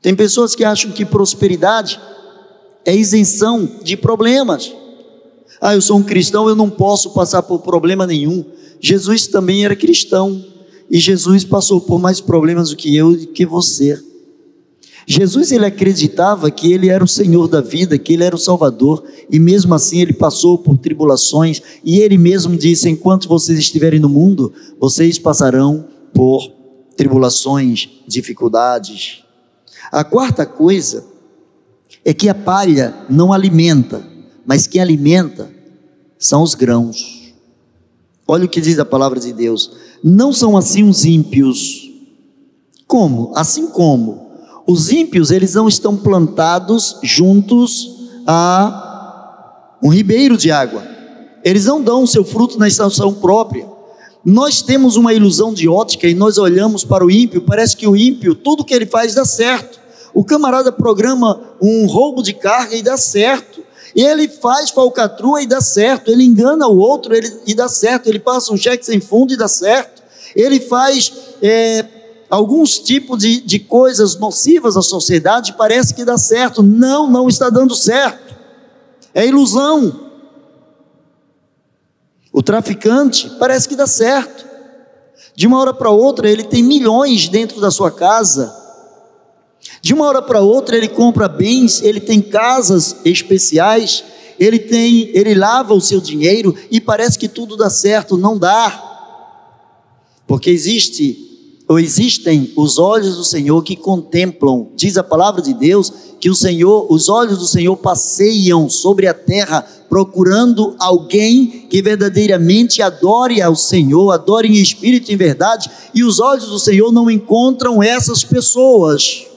Tem 0.00 0.14
pessoas 0.14 0.54
que 0.54 0.64
acham 0.64 0.90
que 0.90 1.04
prosperidade 1.04 2.00
é 2.84 2.94
isenção 2.94 3.68
de 3.82 3.96
problemas. 3.96 4.72
Ah, 5.60 5.74
eu 5.74 5.80
sou 5.80 5.98
um 5.98 6.02
cristão, 6.02 6.48
eu 6.48 6.56
não 6.56 6.68
posso 6.68 7.10
passar 7.10 7.42
por 7.42 7.60
problema 7.60 8.06
nenhum. 8.06 8.44
Jesus 8.80 9.26
também 9.28 9.64
era 9.64 9.76
cristão 9.76 10.44
e 10.90 10.98
Jesus 10.98 11.44
passou 11.44 11.80
por 11.80 12.00
mais 12.00 12.20
problemas 12.20 12.70
do 12.70 12.76
que 12.76 12.94
eu 12.96 13.12
e 13.12 13.26
que 13.26 13.46
você. 13.46 13.98
Jesus 15.06 15.50
ele 15.50 15.64
acreditava 15.64 16.50
que 16.50 16.72
ele 16.72 16.88
era 16.88 17.02
o 17.02 17.08
Senhor 17.08 17.48
da 17.48 17.60
vida, 17.60 17.98
que 17.98 18.12
ele 18.12 18.24
era 18.24 18.36
o 18.36 18.38
Salvador, 18.38 19.04
e 19.30 19.38
mesmo 19.38 19.74
assim 19.74 20.00
ele 20.00 20.12
passou 20.12 20.58
por 20.58 20.78
tribulações, 20.78 21.60
e 21.84 21.98
ele 21.98 22.16
mesmo 22.16 22.56
disse: 22.56 22.88
enquanto 22.88 23.28
vocês 23.28 23.58
estiverem 23.58 23.98
no 23.98 24.08
mundo, 24.08 24.52
vocês 24.78 25.18
passarão 25.18 25.86
por 26.14 26.52
tribulações, 26.96 27.88
dificuldades. 28.06 29.24
A 29.90 30.04
quarta 30.04 30.46
coisa 30.46 31.11
é 32.04 32.12
que 32.12 32.28
a 32.28 32.34
palha 32.34 32.94
não 33.08 33.32
alimenta, 33.32 34.02
mas 34.44 34.66
quem 34.66 34.80
alimenta 34.80 35.50
são 36.18 36.42
os 36.42 36.54
grãos. 36.54 37.32
Olha 38.26 38.44
o 38.44 38.48
que 38.48 38.60
diz 38.60 38.78
a 38.78 38.84
palavra 38.84 39.20
de 39.20 39.32
Deus: 39.32 39.70
não 40.02 40.32
são 40.32 40.56
assim 40.56 40.88
os 40.88 41.04
ímpios. 41.04 41.90
Como? 42.86 43.32
Assim 43.34 43.68
como 43.68 44.22
os 44.66 44.90
ímpios, 44.90 45.30
eles 45.30 45.54
não 45.54 45.68
estão 45.68 45.96
plantados 45.96 46.98
juntos 47.02 48.10
a 48.26 49.76
um 49.82 49.88
ribeiro 49.88 50.36
de 50.36 50.50
água. 50.50 50.82
Eles 51.44 51.64
não 51.64 51.82
dão 51.82 52.04
o 52.04 52.06
seu 52.06 52.24
fruto 52.24 52.58
na 52.58 52.68
estação 52.68 53.12
própria. 53.14 53.66
Nós 54.24 54.62
temos 54.62 54.94
uma 54.96 55.12
ilusão 55.12 55.52
de 55.52 55.68
ótica 55.68 56.06
e 56.06 56.14
nós 56.14 56.38
olhamos 56.38 56.84
para 56.84 57.04
o 57.04 57.10
ímpio, 57.10 57.42
parece 57.42 57.76
que 57.76 57.88
o 57.88 57.96
ímpio, 57.96 58.36
tudo 58.36 58.64
que 58.64 58.72
ele 58.72 58.86
faz 58.86 59.14
dá 59.14 59.24
certo. 59.24 59.80
O 60.14 60.24
camarada 60.24 60.70
programa 60.70 61.40
um 61.60 61.86
roubo 61.86 62.22
de 62.22 62.32
carga 62.32 62.76
e 62.76 62.82
dá 62.82 62.96
certo. 62.96 63.62
Ele 63.94 64.28
faz 64.28 64.70
falcatrua 64.70 65.42
e 65.42 65.46
dá 65.46 65.60
certo. 65.60 66.10
Ele 66.10 66.24
engana 66.24 66.66
o 66.66 66.78
outro 66.78 67.14
ele, 67.14 67.30
e 67.46 67.54
dá 67.54 67.68
certo. 67.68 68.08
Ele 68.08 68.18
passa 68.18 68.52
um 68.52 68.56
cheque 68.56 68.84
sem 68.84 69.00
fundo 69.00 69.32
e 69.32 69.36
dá 69.36 69.48
certo. 69.48 70.02
Ele 70.34 70.60
faz 70.60 71.12
é, 71.42 71.84
alguns 72.30 72.78
tipos 72.78 73.18
de, 73.18 73.40
de 73.40 73.58
coisas 73.58 74.16
nocivas 74.16 74.76
à 74.76 74.82
sociedade, 74.82 75.54
parece 75.54 75.94
que 75.94 76.04
dá 76.04 76.16
certo. 76.16 76.62
Não, 76.62 77.10
não 77.10 77.28
está 77.28 77.50
dando 77.50 77.74
certo. 77.74 78.34
É 79.14 79.26
ilusão. 79.26 80.10
O 82.32 82.42
traficante 82.42 83.30
parece 83.38 83.68
que 83.68 83.76
dá 83.76 83.86
certo. 83.86 84.46
De 85.34 85.46
uma 85.46 85.58
hora 85.58 85.74
para 85.74 85.90
outra, 85.90 86.28
ele 86.28 86.44
tem 86.44 86.62
milhões 86.62 87.28
dentro 87.28 87.60
da 87.60 87.70
sua 87.70 87.90
casa. 87.90 88.61
De 89.82 89.92
uma 89.92 90.06
hora 90.06 90.22
para 90.22 90.40
outra, 90.40 90.76
ele 90.76 90.86
compra 90.86 91.26
bens, 91.26 91.82
ele 91.82 91.98
tem 91.98 92.22
casas 92.22 92.96
especiais, 93.04 94.04
ele 94.38 94.60
tem, 94.60 95.10
ele 95.12 95.34
lava 95.34 95.74
o 95.74 95.80
seu 95.80 96.00
dinheiro 96.00 96.54
e 96.70 96.80
parece 96.80 97.18
que 97.18 97.28
tudo 97.28 97.56
dá 97.56 97.68
certo, 97.68 98.16
não 98.16 98.38
dá. 98.38 98.90
Porque 100.24 100.50
existe 100.50 101.30
ou 101.68 101.80
existem 101.80 102.52
os 102.54 102.78
olhos 102.78 103.16
do 103.16 103.24
Senhor 103.24 103.62
que 103.62 103.74
contemplam, 103.74 104.68
diz 104.76 104.96
a 104.96 105.02
palavra 105.02 105.40
de 105.40 105.54
Deus, 105.54 105.92
que 106.20 106.30
o 106.30 106.34
Senhor, 106.34 106.86
os 106.88 107.08
olhos 107.08 107.38
do 107.38 107.46
Senhor 107.46 107.76
passeiam 107.76 108.68
sobre 108.68 109.06
a 109.08 109.14
terra 109.14 109.66
procurando 109.88 110.76
alguém 110.78 111.66
que 111.68 111.82
verdadeiramente 111.82 112.82
adore 112.82 113.42
ao 113.42 113.56
Senhor, 113.56 114.12
adore 114.12 114.48
em 114.48 114.60
espírito 114.60 115.10
e 115.10 115.14
em 115.14 115.16
verdade, 115.16 115.70
e 115.94 116.04
os 116.04 116.20
olhos 116.20 116.46
do 116.46 116.58
Senhor 116.58 116.92
não 116.92 117.10
encontram 117.10 117.82
essas 117.82 118.22
pessoas. 118.22 119.31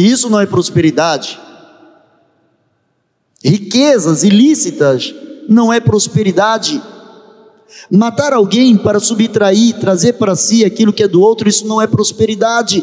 E 0.00 0.10
isso 0.10 0.30
não 0.30 0.40
é 0.40 0.46
prosperidade. 0.46 1.38
Riquezas 3.44 4.22
ilícitas 4.22 5.14
não 5.46 5.70
é 5.70 5.78
prosperidade. 5.78 6.82
Matar 7.90 8.32
alguém 8.32 8.78
para 8.78 8.98
subtrair, 8.98 9.78
trazer 9.78 10.14
para 10.14 10.34
si 10.34 10.64
aquilo 10.64 10.90
que 10.90 11.02
é 11.02 11.08
do 11.08 11.20
outro, 11.20 11.50
isso 11.50 11.66
não 11.66 11.82
é 11.82 11.86
prosperidade. 11.86 12.82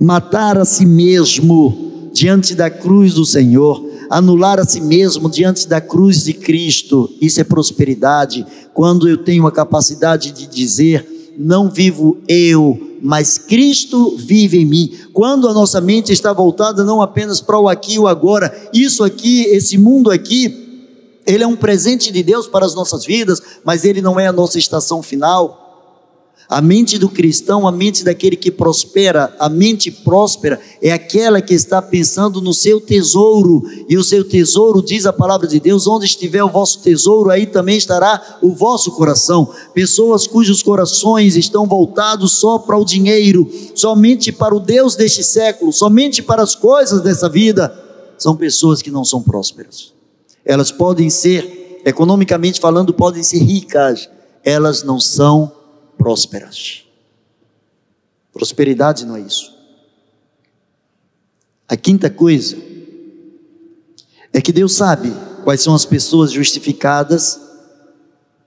Matar 0.00 0.56
a 0.56 0.64
si 0.64 0.86
mesmo 0.86 2.08
diante 2.14 2.54
da 2.54 2.70
cruz 2.70 3.12
do 3.12 3.26
Senhor, 3.26 3.84
anular 4.08 4.58
a 4.58 4.64
si 4.64 4.80
mesmo 4.80 5.28
diante 5.28 5.68
da 5.68 5.82
cruz 5.82 6.24
de 6.24 6.32
Cristo, 6.32 7.12
isso 7.20 7.42
é 7.42 7.44
prosperidade. 7.44 8.46
Quando 8.72 9.06
eu 9.06 9.18
tenho 9.18 9.46
a 9.46 9.52
capacidade 9.52 10.32
de 10.32 10.46
dizer, 10.46 11.34
não 11.36 11.68
vivo 11.68 12.16
eu, 12.26 12.93
mas 13.06 13.36
Cristo 13.36 14.16
vive 14.16 14.62
em 14.62 14.64
mim. 14.64 14.90
Quando 15.12 15.46
a 15.46 15.52
nossa 15.52 15.78
mente 15.78 16.10
está 16.10 16.32
voltada 16.32 16.82
não 16.82 17.02
apenas 17.02 17.38
para 17.38 17.60
o 17.60 17.68
aqui 17.68 17.96
e 17.96 17.98
o 17.98 18.08
agora, 18.08 18.70
isso 18.72 19.04
aqui, 19.04 19.42
esse 19.42 19.76
mundo 19.76 20.10
aqui, 20.10 20.88
ele 21.26 21.44
é 21.44 21.46
um 21.46 21.54
presente 21.54 22.10
de 22.10 22.22
Deus 22.22 22.46
para 22.46 22.64
as 22.64 22.74
nossas 22.74 23.04
vidas, 23.04 23.42
mas 23.62 23.84
ele 23.84 24.00
não 24.00 24.18
é 24.18 24.26
a 24.26 24.32
nossa 24.32 24.58
estação 24.58 25.02
final. 25.02 25.63
A 26.48 26.60
mente 26.60 26.98
do 26.98 27.08
cristão, 27.08 27.66
a 27.66 27.72
mente 27.72 28.04
daquele 28.04 28.36
que 28.36 28.50
prospera, 28.50 29.34
a 29.38 29.48
mente 29.48 29.90
próspera 29.90 30.60
é 30.82 30.92
aquela 30.92 31.40
que 31.40 31.54
está 31.54 31.80
pensando 31.80 32.40
no 32.40 32.52
seu 32.52 32.80
tesouro, 32.80 33.62
e 33.88 33.96
o 33.96 34.04
seu 34.04 34.22
tesouro, 34.22 34.82
diz 34.82 35.06
a 35.06 35.12
palavra 35.12 35.46
de 35.46 35.58
Deus, 35.58 35.86
onde 35.86 36.04
estiver 36.04 36.44
o 36.44 36.50
vosso 36.50 36.80
tesouro, 36.80 37.30
aí 37.30 37.46
também 37.46 37.78
estará 37.78 38.38
o 38.42 38.52
vosso 38.52 38.92
coração. 38.92 39.50
Pessoas 39.72 40.26
cujos 40.26 40.62
corações 40.62 41.34
estão 41.34 41.66
voltados 41.66 42.32
só 42.32 42.58
para 42.58 42.78
o 42.78 42.84
dinheiro, 42.84 43.50
somente 43.74 44.30
para 44.30 44.54
o 44.54 44.60
Deus 44.60 44.96
deste 44.96 45.24
século, 45.24 45.72
somente 45.72 46.22
para 46.22 46.42
as 46.42 46.54
coisas 46.54 47.00
dessa 47.00 47.28
vida, 47.28 47.74
são 48.18 48.36
pessoas 48.36 48.82
que 48.82 48.90
não 48.90 49.04
são 49.04 49.22
prósperas. 49.22 49.92
Elas 50.44 50.70
podem 50.70 51.08
ser, 51.08 51.80
economicamente 51.86 52.60
falando, 52.60 52.92
podem 52.92 53.22
ser 53.22 53.38
ricas, 53.38 54.10
elas 54.44 54.82
não 54.82 55.00
são 55.00 55.46
prósperas. 55.46 55.63
Prosperidade 58.32 59.04
não 59.06 59.16
é 59.16 59.20
isso. 59.20 59.54
A 61.68 61.76
quinta 61.76 62.10
coisa 62.10 62.56
é 64.32 64.40
que 64.40 64.52
Deus 64.52 64.74
sabe 64.74 65.12
quais 65.44 65.60
são 65.60 65.74
as 65.74 65.84
pessoas 65.84 66.32
justificadas 66.32 67.40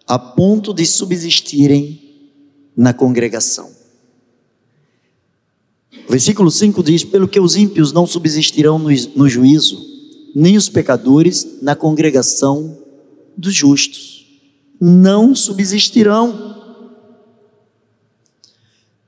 a 0.06 0.18
ponto 0.18 0.74
de 0.74 0.86
subsistirem 0.86 2.08
na 2.76 2.94
congregação. 2.94 3.72
O 6.08 6.12
versículo 6.12 6.50
5 6.50 6.82
diz: 6.84 7.04
Pelo 7.04 7.28
que 7.28 7.40
os 7.40 7.56
ímpios 7.56 7.92
não 7.92 8.08
subsistirão 8.08 8.80
no 8.80 9.28
juízo, 9.28 9.86
nem 10.36 10.56
os 10.56 10.70
pecadores 10.70 11.62
na 11.62 11.76
congregação 11.76 12.78
dos 13.36 13.54
justos. 13.54 14.26
Não 14.80 15.36
subsistirão. 15.36 16.57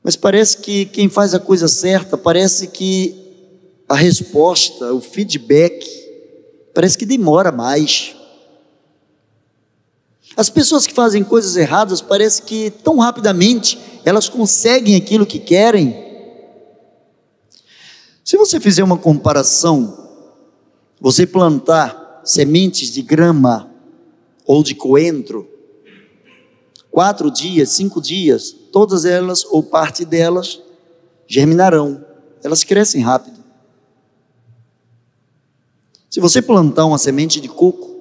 Mas 0.03 0.15
parece 0.15 0.57
que 0.57 0.85
quem 0.85 1.09
faz 1.09 1.33
a 1.33 1.39
coisa 1.39 1.67
certa, 1.67 2.17
parece 2.17 2.67
que 2.67 3.15
a 3.87 3.95
resposta, 3.95 4.93
o 4.93 5.01
feedback, 5.01 5.85
parece 6.73 6.97
que 6.97 7.05
demora 7.05 7.51
mais. 7.51 8.15
As 10.37 10.49
pessoas 10.49 10.87
que 10.87 10.93
fazem 10.93 11.23
coisas 11.23 11.57
erradas, 11.57 12.01
parece 12.01 12.43
que 12.43 12.69
tão 12.69 12.97
rapidamente 12.97 13.79
elas 14.05 14.29
conseguem 14.29 14.95
aquilo 14.95 15.25
que 15.25 15.39
querem. 15.39 16.07
Se 18.23 18.37
você 18.37 18.59
fizer 18.59 18.83
uma 18.83 18.97
comparação 18.97 19.99
você 20.99 21.25
plantar 21.25 22.21
sementes 22.25 22.91
de 22.91 23.01
grama 23.01 23.71
ou 24.45 24.63
de 24.63 24.75
coentro, 24.75 25.49
quatro 26.91 27.31
dias, 27.31 27.69
cinco 27.69 28.01
dias, 28.01 28.55
todas 28.71 29.05
elas 29.05 29.45
ou 29.45 29.61
parte 29.63 30.05
delas 30.05 30.61
germinarão, 31.27 32.03
elas 32.43 32.63
crescem 32.63 33.01
rápido. 33.01 33.39
Se 36.09 36.19
você 36.19 36.41
plantar 36.41 36.85
uma 36.85 36.97
semente 36.97 37.39
de 37.39 37.47
coco, 37.47 37.99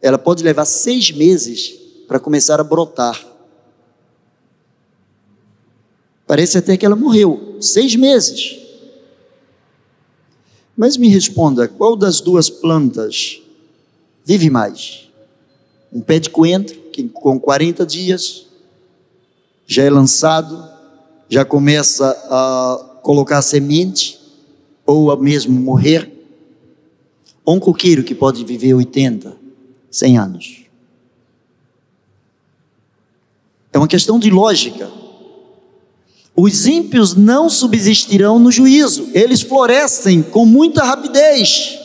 ela 0.00 0.18
pode 0.18 0.42
levar 0.42 0.64
seis 0.64 1.12
meses 1.12 1.72
para 2.08 2.18
começar 2.18 2.58
a 2.58 2.64
brotar. 2.64 3.24
Parece 6.26 6.58
até 6.58 6.76
que 6.76 6.84
ela 6.84 6.96
morreu, 6.96 7.58
seis 7.60 7.94
meses. 7.94 8.58
Mas 10.76 10.96
me 10.96 11.08
responda, 11.08 11.68
qual 11.68 11.94
das 11.94 12.20
duas 12.20 12.50
plantas 12.50 13.40
vive 14.24 14.50
mais? 14.50 15.08
Um 15.92 16.00
pé 16.00 16.18
de 16.18 16.30
coentro, 16.30 16.80
que 16.90 17.08
com 17.08 17.38
40 17.38 17.86
dias 17.86 18.46
já 19.66 19.82
é 19.82 19.90
lançado, 19.90 20.68
já 21.28 21.44
começa 21.44 22.10
a 22.28 23.00
colocar 23.02 23.40
semente, 23.42 24.20
ou 24.84 25.10
a 25.10 25.16
mesmo 25.16 25.58
morrer, 25.60 26.10
um 27.46 27.58
coqueiro 27.58 28.04
que 28.04 28.14
pode 28.14 28.44
viver 28.44 28.74
80, 28.74 29.36
100 29.90 30.18
anos. 30.18 30.62
É 33.72 33.78
uma 33.78 33.88
questão 33.88 34.18
de 34.18 34.30
lógica. 34.30 34.90
Os 36.36 36.66
ímpios 36.66 37.14
não 37.14 37.48
subsistirão 37.50 38.38
no 38.38 38.50
juízo, 38.50 39.08
eles 39.12 39.42
florescem 39.42 40.22
com 40.22 40.44
muita 40.44 40.82
rapidez. 40.82 41.78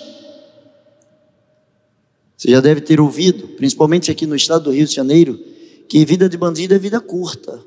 Você 2.38 2.52
já 2.52 2.62
deve 2.62 2.82
ter 2.82 3.02
ouvido, 3.02 3.48
principalmente 3.50 4.12
aqui 4.12 4.26
no 4.26 4.36
estado 4.36 4.66
do 4.66 4.72
Rio 4.72 4.86
de 4.86 4.94
Janeiro, 4.94 5.40
que 5.88 6.06
vida 6.06 6.28
de 6.28 6.38
bandido 6.38 6.74
é 6.74 6.80
vida 6.80 7.00
curta. 7.00 7.66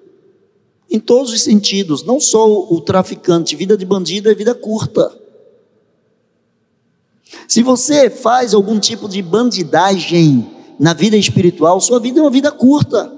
em 0.90 0.98
todos 0.98 1.33
os 1.33 1.42
sentidos, 1.42 2.02
não 2.02 2.18
só 2.18 2.48
o 2.48 2.80
traficante, 2.80 3.54
vida 3.54 3.76
de 3.76 3.87
bandido 3.87 4.28
é 4.28 4.35
vida 4.35 4.54
curta. 4.54 5.16
Se 7.46 7.62
você 7.62 8.11
faz 8.11 8.54
algum 8.54 8.80
tipo 8.80 9.09
de 9.09 9.22
bandidagem 9.22 10.50
na 10.80 10.92
vida 10.92 11.16
espiritual, 11.16 11.80
sua 11.80 12.00
vida 12.00 12.18
é 12.18 12.22
uma 12.22 12.30
vida 12.30 12.50
curta. 12.50 13.12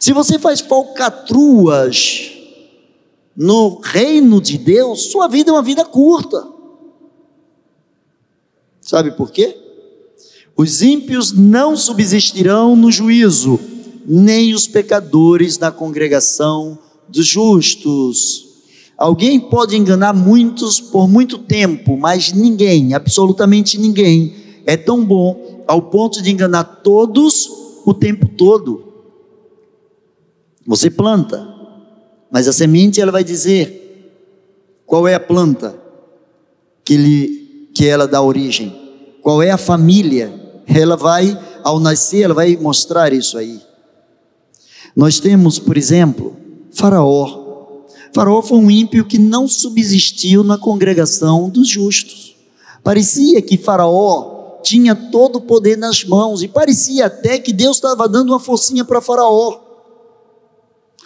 Se 0.00 0.14
você 0.14 0.38
faz 0.38 0.60
falcatruas 0.60 2.32
no 3.36 3.80
reino 3.82 4.40
de 4.40 4.56
Deus, 4.56 5.10
sua 5.12 5.28
vida 5.28 5.50
é 5.50 5.52
uma 5.52 5.62
vida 5.62 5.84
curta. 5.84 6.42
Sabe 8.80 9.10
por 9.10 9.30
quê? 9.30 9.58
Os 10.56 10.80
ímpios 10.80 11.32
não 11.32 11.76
subsistirão 11.76 12.74
no 12.74 12.90
juízo, 12.90 13.60
nem 14.06 14.54
os 14.54 14.68
pecadores 14.68 15.58
na 15.58 15.72
congregação 15.72 16.78
dos 17.08 17.26
justos. 17.26 18.46
Alguém 18.96 19.38
pode 19.38 19.76
enganar 19.76 20.14
muitos 20.14 20.80
por 20.80 21.08
muito 21.08 21.38
tempo, 21.38 21.96
mas 21.96 22.32
ninguém, 22.32 22.94
absolutamente 22.94 23.78
ninguém, 23.78 24.34
é 24.64 24.76
tão 24.76 25.04
bom 25.04 25.64
ao 25.66 25.82
ponto 25.82 26.22
de 26.22 26.30
enganar 26.30 26.64
todos 26.64 27.48
o 27.84 27.92
tempo 27.92 28.28
todo. 28.28 28.84
Você 30.66 30.88
planta, 30.88 31.46
mas 32.30 32.48
a 32.48 32.52
semente 32.52 33.00
ela 33.00 33.12
vai 33.12 33.22
dizer 33.22 33.82
qual 34.86 35.06
é 35.06 35.14
a 35.14 35.20
planta 35.20 35.78
que, 36.84 36.96
lhe, 36.96 37.70
que 37.74 37.86
ela 37.86 38.06
dá 38.06 38.22
origem, 38.22 38.74
qual 39.20 39.42
é 39.42 39.50
a 39.50 39.58
família. 39.58 40.32
Ela 40.66 40.96
vai, 40.96 41.38
ao 41.62 41.78
nascer, 41.78 42.22
ela 42.22 42.34
vai 42.34 42.56
mostrar 42.56 43.12
isso 43.12 43.38
aí. 43.38 43.60
Nós 44.96 45.20
temos, 45.20 45.58
por 45.58 45.76
exemplo, 45.76 46.34
Faraó. 46.72 47.44
Faraó 48.14 48.40
foi 48.40 48.56
um 48.56 48.70
ímpio 48.70 49.04
que 49.04 49.18
não 49.18 49.46
subsistiu 49.46 50.42
na 50.42 50.56
congregação 50.56 51.50
dos 51.50 51.68
justos. 51.68 52.34
Parecia 52.82 53.42
que 53.42 53.58
Faraó 53.58 54.58
tinha 54.62 54.94
todo 54.94 55.36
o 55.36 55.40
poder 55.42 55.76
nas 55.76 56.02
mãos 56.02 56.42
e 56.42 56.48
parecia 56.48 57.06
até 57.06 57.38
que 57.38 57.52
Deus 57.52 57.76
estava 57.76 58.08
dando 58.08 58.30
uma 58.30 58.40
forcinha 58.40 58.86
para 58.86 59.02
Faraó. 59.02 59.60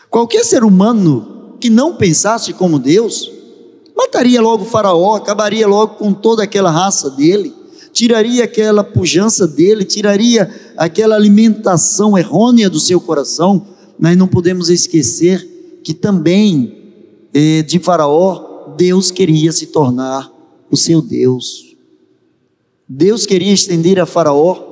Qualquer 0.08 0.44
ser 0.44 0.62
humano 0.62 1.56
que 1.58 1.68
não 1.68 1.96
pensasse 1.96 2.52
como 2.52 2.78
Deus, 2.78 3.28
mataria 3.96 4.40
logo 4.40 4.64
Faraó, 4.64 5.16
acabaria 5.16 5.66
logo 5.66 5.96
com 5.96 6.12
toda 6.12 6.44
aquela 6.44 6.70
raça 6.70 7.10
dele, 7.10 7.52
tiraria 7.92 8.44
aquela 8.44 8.84
pujança 8.84 9.48
dele, 9.48 9.84
tiraria 9.84 10.48
aquela 10.76 11.16
alimentação 11.16 12.16
errônea 12.16 12.70
do 12.70 12.78
seu 12.78 13.00
coração, 13.00 13.66
nós 14.00 14.16
não 14.16 14.26
podemos 14.26 14.70
esquecer 14.70 15.46
que 15.84 15.92
também 15.92 16.78
eh, 17.34 17.62
de 17.62 17.78
Faraó, 17.78 18.74
Deus 18.76 19.10
queria 19.10 19.52
se 19.52 19.66
tornar 19.66 20.32
o 20.70 20.76
seu 20.76 21.02
Deus. 21.02 21.76
Deus 22.88 23.26
queria 23.26 23.52
estender 23.52 24.00
a 24.00 24.06
Faraó 24.06 24.68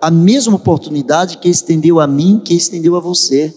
a 0.00 0.12
mesma 0.12 0.54
oportunidade 0.54 1.38
que 1.38 1.48
estendeu 1.48 1.98
a 1.98 2.06
mim, 2.06 2.40
que 2.44 2.54
estendeu 2.54 2.94
a 2.94 3.00
você. 3.00 3.52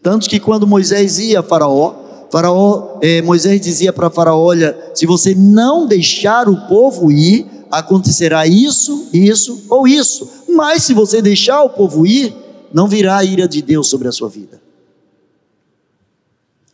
Tanto 0.00 0.30
que 0.30 0.38
quando 0.38 0.68
Moisés 0.68 1.18
ia 1.18 1.40
a 1.40 1.42
Faraó, 1.42 1.94
Faraó, 2.30 2.98
eh, 3.02 3.20
Moisés 3.22 3.60
dizia 3.60 3.92
para 3.92 4.08
Faraó: 4.08 4.38
Olha, 4.38 4.76
se 4.94 5.04
você 5.04 5.34
não 5.34 5.84
deixar 5.84 6.48
o 6.48 6.68
povo 6.68 7.10
ir, 7.10 7.44
acontecerá 7.68 8.46
isso, 8.46 9.08
isso 9.12 9.64
ou 9.68 9.88
isso. 9.88 10.28
Mas 10.48 10.84
se 10.84 10.94
você 10.94 11.20
deixar 11.20 11.64
o 11.64 11.70
povo 11.70 12.06
ir, 12.06 12.32
não 12.72 12.88
virá 12.88 13.18
a 13.18 13.24
ira 13.24 13.48
de 13.48 13.62
Deus 13.62 13.88
sobre 13.88 14.08
a 14.08 14.12
sua 14.12 14.28
vida. 14.28 14.60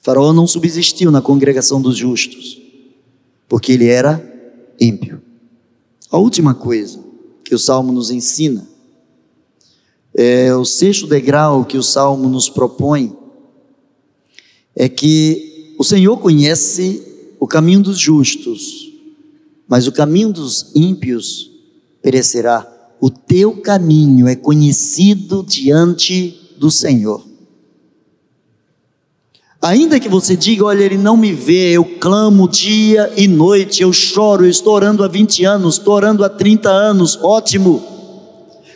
Faraó 0.00 0.32
não 0.32 0.46
subsistiu 0.46 1.10
na 1.10 1.20
congregação 1.20 1.80
dos 1.80 1.96
justos, 1.96 2.60
porque 3.48 3.72
ele 3.72 3.86
era 3.86 4.22
ímpio. 4.80 5.20
A 6.10 6.18
última 6.18 6.54
coisa 6.54 7.02
que 7.42 7.54
o 7.54 7.58
salmo 7.58 7.92
nos 7.92 8.10
ensina 8.10 8.68
é 10.14 10.54
o 10.54 10.64
sexto 10.64 11.06
degrau 11.06 11.64
que 11.64 11.76
o 11.76 11.82
salmo 11.82 12.28
nos 12.28 12.48
propõe 12.48 13.16
é 14.74 14.88
que 14.88 15.74
o 15.78 15.84
Senhor 15.84 16.18
conhece 16.18 17.02
o 17.38 17.46
caminho 17.46 17.82
dos 17.82 17.98
justos, 17.98 18.92
mas 19.68 19.86
o 19.86 19.92
caminho 19.92 20.32
dos 20.32 20.70
ímpios 20.74 21.50
perecerá. 22.00 22.75
O 23.00 23.10
teu 23.10 23.60
caminho 23.60 24.26
é 24.26 24.34
conhecido 24.34 25.44
diante 25.46 26.54
do 26.58 26.70
Senhor. 26.70 27.24
Ainda 29.60 29.98
que 29.98 30.08
você 30.08 30.36
diga, 30.36 30.64
olha, 30.64 30.84
ele 30.84 30.96
não 30.96 31.16
me 31.16 31.32
vê, 31.32 31.72
eu 31.72 31.84
clamo 31.84 32.48
dia 32.48 33.12
e 33.16 33.26
noite, 33.26 33.82
eu 33.82 33.92
choro, 33.92 34.44
eu 34.44 34.50
estou 34.50 34.74
orando 34.74 35.02
há 35.02 35.08
20 35.08 35.44
anos, 35.44 35.78
estou 35.78 35.94
orando 35.94 36.24
há 36.24 36.28
30 36.28 36.70
anos, 36.70 37.18
ótimo. 37.20 37.82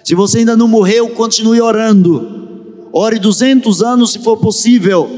Se 0.02 0.14
você 0.14 0.38
ainda 0.38 0.56
não 0.56 0.66
morreu, 0.66 1.11
continue 1.11 1.61
orando. 1.61 2.40
Ore 2.92 3.18
200 3.18 3.83
anos 3.83 4.12
se 4.12 4.18
for 4.18 4.38
possível. 4.38 5.09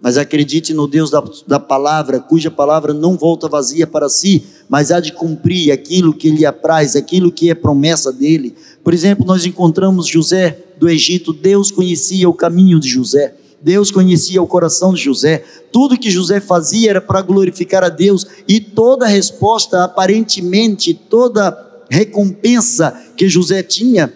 Mas 0.00 0.16
acredite 0.16 0.72
no 0.72 0.86
Deus 0.86 1.10
da, 1.10 1.22
da 1.46 1.60
palavra, 1.60 2.20
cuja 2.20 2.50
palavra 2.50 2.94
não 2.94 3.16
volta 3.16 3.48
vazia 3.48 3.86
para 3.86 4.08
si, 4.08 4.46
mas 4.68 4.90
há 4.90 5.00
de 5.00 5.12
cumprir 5.12 5.72
aquilo 5.72 6.12
que 6.12 6.30
lhe 6.30 6.44
apraz, 6.44 6.94
aquilo 6.94 7.32
que 7.32 7.50
é 7.50 7.54
promessa 7.54 8.12
dele. 8.12 8.54
Por 8.84 8.92
exemplo, 8.92 9.24
nós 9.24 9.44
encontramos 9.46 10.06
José 10.06 10.58
do 10.78 10.88
Egito, 10.88 11.32
Deus 11.32 11.70
conhecia 11.70 12.28
o 12.28 12.34
caminho 12.34 12.78
de 12.78 12.88
José. 12.88 13.34
Deus 13.60 13.90
conhecia 13.90 14.40
o 14.40 14.46
coração 14.46 14.94
de 14.94 15.02
José, 15.02 15.44
tudo 15.72 15.98
que 15.98 16.10
José 16.10 16.38
fazia 16.38 16.90
era 16.90 17.00
para 17.00 17.22
glorificar 17.22 17.82
a 17.82 17.88
Deus, 17.88 18.24
e 18.46 18.60
toda 18.60 19.04
resposta, 19.06 19.82
aparentemente, 19.82 20.94
toda 20.94 21.84
recompensa 21.90 22.96
que 23.16 23.28
José 23.28 23.62
tinha, 23.64 24.12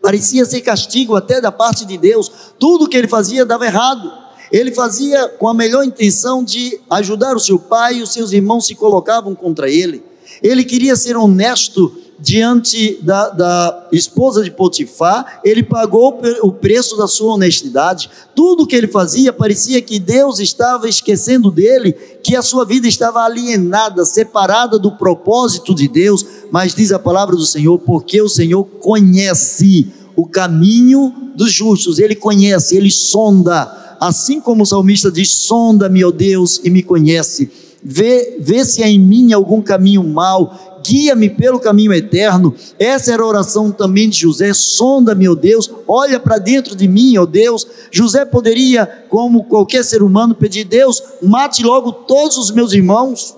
parecia 0.00 0.44
ser 0.44 0.60
castigo 0.60 1.16
até 1.16 1.40
da 1.40 1.50
parte 1.50 1.84
de 1.84 1.98
Deus, 1.98 2.30
tudo 2.60 2.88
que 2.88 2.96
ele 2.96 3.08
fazia 3.08 3.44
dava 3.44 3.66
errado. 3.66 4.25
Ele 4.50 4.72
fazia 4.72 5.28
com 5.28 5.48
a 5.48 5.54
melhor 5.54 5.84
intenção 5.84 6.42
de 6.42 6.78
ajudar 6.90 7.36
o 7.36 7.40
seu 7.40 7.58
pai, 7.58 7.96
e 7.96 8.02
os 8.02 8.12
seus 8.12 8.32
irmãos 8.32 8.66
se 8.66 8.74
colocavam 8.74 9.34
contra 9.34 9.70
ele. 9.70 10.02
Ele 10.42 10.64
queria 10.64 10.96
ser 10.96 11.16
honesto 11.16 11.92
diante 12.18 12.98
da, 13.02 13.28
da, 13.28 13.88
esposa 13.92 14.42
de 14.42 14.50
Potifar, 14.50 15.40
ele 15.44 15.62
pagou 15.62 16.20
o 16.42 16.50
preço 16.50 16.96
da 16.96 17.06
sua 17.06 17.34
honestidade. 17.34 18.10
Tudo 18.34 18.66
que 18.66 18.74
ele 18.74 18.88
fazia 18.88 19.32
parecia 19.32 19.82
que 19.82 19.98
Deus 19.98 20.38
estava 20.38 20.88
esquecendo 20.88 21.50
dele, 21.50 21.92
que 22.22 22.34
a 22.34 22.42
sua 22.42 22.64
vida 22.64 22.88
estava 22.88 23.20
alienada, 23.22 24.04
separada 24.04 24.78
do 24.78 24.92
propósito 24.92 25.74
de 25.74 25.88
Deus. 25.88 26.24
Mas 26.50 26.74
diz 26.74 26.90
a 26.90 26.98
palavra 26.98 27.36
do 27.36 27.44
Senhor, 27.44 27.78
porque 27.78 28.20
o 28.20 28.28
Senhor 28.28 28.64
conhece 28.64 29.86
o 30.14 30.26
caminho 30.26 31.12
dos 31.34 31.52
justos, 31.52 31.98
ele 31.98 32.14
conhece, 32.14 32.76
ele 32.76 32.90
sonda. 32.90 33.84
Assim 34.00 34.40
como 34.40 34.62
o 34.62 34.66
salmista 34.66 35.10
diz: 35.10 35.30
sonda-me, 35.30 36.04
ó 36.04 36.10
Deus, 36.10 36.60
e 36.64 36.70
me 36.70 36.82
conhece. 36.82 37.50
Vê, 37.82 38.38
vê 38.40 38.64
se 38.64 38.82
há 38.82 38.88
em 38.88 38.98
mim 38.98 39.32
algum 39.32 39.62
caminho 39.62 40.02
mau 40.02 40.76
guia-me 40.86 41.28
pelo 41.28 41.58
caminho 41.58 41.92
eterno. 41.92 42.54
Essa 42.78 43.12
era 43.12 43.22
a 43.22 43.26
oração 43.26 43.72
também 43.72 44.08
de 44.08 44.20
José: 44.20 44.52
sonda-me, 44.54 45.28
ó 45.28 45.34
Deus, 45.34 45.70
olha 45.86 46.20
para 46.20 46.38
dentro 46.38 46.76
de 46.76 46.86
mim, 46.86 47.16
ó 47.18 47.26
Deus. 47.26 47.66
José 47.90 48.24
poderia, 48.24 48.86
como 49.08 49.44
qualquer 49.44 49.84
ser 49.84 50.02
humano, 50.02 50.34
pedir: 50.34 50.64
Deus, 50.64 51.02
mate 51.22 51.64
logo 51.64 51.92
todos 51.92 52.36
os 52.38 52.50
meus 52.50 52.72
irmãos. 52.72 53.36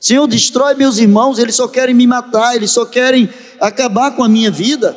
Senhor, 0.00 0.26
destrói 0.26 0.74
meus 0.74 0.98
irmãos, 0.98 1.38
eles 1.38 1.54
só 1.54 1.66
querem 1.66 1.94
me 1.94 2.06
matar, 2.06 2.56
eles 2.56 2.70
só 2.70 2.84
querem 2.84 3.28
acabar 3.60 4.14
com 4.14 4.22
a 4.22 4.28
minha 4.28 4.50
vida. 4.50 4.96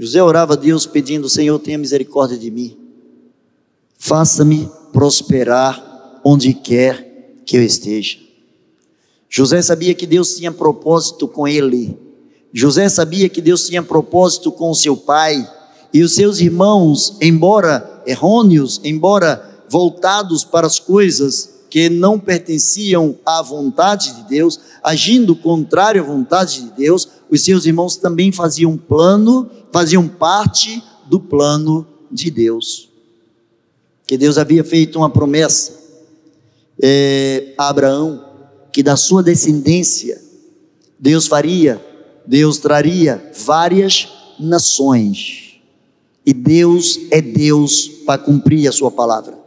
José 0.00 0.22
orava 0.22 0.54
a 0.54 0.56
Deus 0.56 0.86
pedindo: 0.86 1.28
Senhor, 1.28 1.58
tenha 1.58 1.76
misericórdia 1.76 2.38
de 2.38 2.50
mim, 2.50 2.74
faça-me 3.98 4.66
prosperar 4.94 6.22
onde 6.24 6.54
quer 6.54 7.42
que 7.44 7.58
eu 7.58 7.62
esteja. 7.62 8.16
José 9.28 9.60
sabia 9.60 9.94
que 9.94 10.06
Deus 10.06 10.34
tinha 10.34 10.50
propósito 10.50 11.28
com 11.28 11.46
ele. 11.46 11.98
José 12.50 12.88
sabia 12.88 13.28
que 13.28 13.42
Deus 13.42 13.66
tinha 13.66 13.82
propósito 13.82 14.50
com 14.50 14.70
o 14.70 14.74
seu 14.74 14.96
pai. 14.96 15.46
E 15.92 16.02
os 16.02 16.14
seus 16.14 16.40
irmãos, 16.40 17.18
embora 17.20 18.02
errôneos, 18.06 18.80
embora 18.82 19.64
voltados 19.68 20.44
para 20.44 20.66
as 20.66 20.78
coisas 20.78 21.60
que 21.68 21.90
não 21.90 22.18
pertenciam 22.18 23.16
à 23.24 23.42
vontade 23.42 24.14
de 24.14 24.22
Deus, 24.28 24.58
agindo 24.82 25.36
contrário 25.36 26.02
à 26.02 26.06
vontade 26.06 26.62
de 26.62 26.70
Deus, 26.70 27.08
os 27.30 27.44
seus 27.44 27.66
irmãos 27.66 27.96
também 27.96 28.32
faziam 28.32 28.76
plano, 28.76 29.48
faziam 29.72 30.06
parte 30.06 30.82
do 31.06 31.20
plano 31.20 31.86
de 32.10 32.30
Deus. 32.30 32.88
Que 34.06 34.16
Deus 34.16 34.38
havia 34.38 34.64
feito 34.64 34.98
uma 34.98 35.10
promessa 35.10 35.78
é, 36.82 37.54
a 37.58 37.68
Abraão, 37.68 38.24
que 38.72 38.82
da 38.82 38.96
sua 38.96 39.22
descendência 39.22 40.20
Deus 40.98 41.26
faria, 41.26 41.84
Deus 42.26 42.58
traria 42.58 43.30
várias 43.44 44.08
nações. 44.38 45.60
E 46.24 46.34
Deus 46.34 46.98
é 47.10 47.20
Deus 47.20 47.88
para 48.06 48.22
cumprir 48.22 48.68
a 48.68 48.72
sua 48.72 48.90
palavra. 48.90 49.38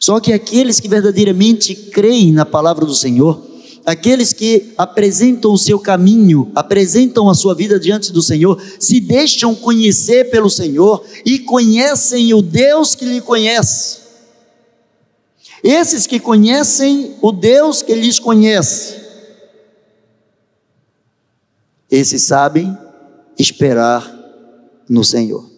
Só 0.00 0.18
que 0.20 0.32
aqueles 0.32 0.80
que 0.80 0.88
verdadeiramente 0.88 1.74
creem 1.74 2.32
na 2.32 2.46
palavra 2.46 2.86
do 2.86 2.94
Senhor, 2.94 3.47
aqueles 3.88 4.34
que 4.34 4.74
apresentam 4.76 5.50
o 5.50 5.56
seu 5.56 5.80
caminho, 5.80 6.52
apresentam 6.54 7.30
a 7.30 7.34
sua 7.34 7.54
vida 7.54 7.80
diante 7.80 8.12
do 8.12 8.20
Senhor, 8.20 8.62
se 8.78 9.00
deixam 9.00 9.54
conhecer 9.54 10.30
pelo 10.30 10.50
Senhor 10.50 11.02
e 11.24 11.38
conhecem 11.38 12.34
o 12.34 12.42
Deus 12.42 12.94
que 12.94 13.06
lhe 13.06 13.22
conhece. 13.22 14.00
Esses 15.64 16.06
que 16.06 16.20
conhecem 16.20 17.16
o 17.22 17.32
Deus 17.32 17.80
que 17.80 17.94
lhes 17.94 18.18
conhece, 18.18 19.00
esses 21.90 22.24
sabem 22.24 22.76
esperar 23.38 24.06
no 24.86 25.02
Senhor. 25.02 25.48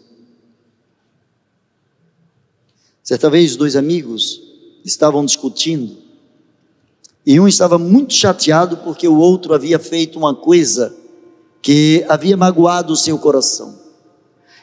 Certa 3.02 3.28
vez, 3.28 3.56
dois 3.56 3.74
amigos 3.74 4.40
estavam 4.84 5.24
discutindo 5.24 6.09
e 7.24 7.38
um 7.38 7.46
estava 7.46 7.78
muito 7.78 8.14
chateado 8.14 8.78
porque 8.78 9.06
o 9.06 9.16
outro 9.16 9.54
havia 9.54 9.78
feito 9.78 10.18
uma 10.18 10.34
coisa 10.34 10.94
que 11.60 12.04
havia 12.08 12.36
magoado 12.36 12.92
o 12.92 12.96
seu 12.96 13.18
coração. 13.18 13.78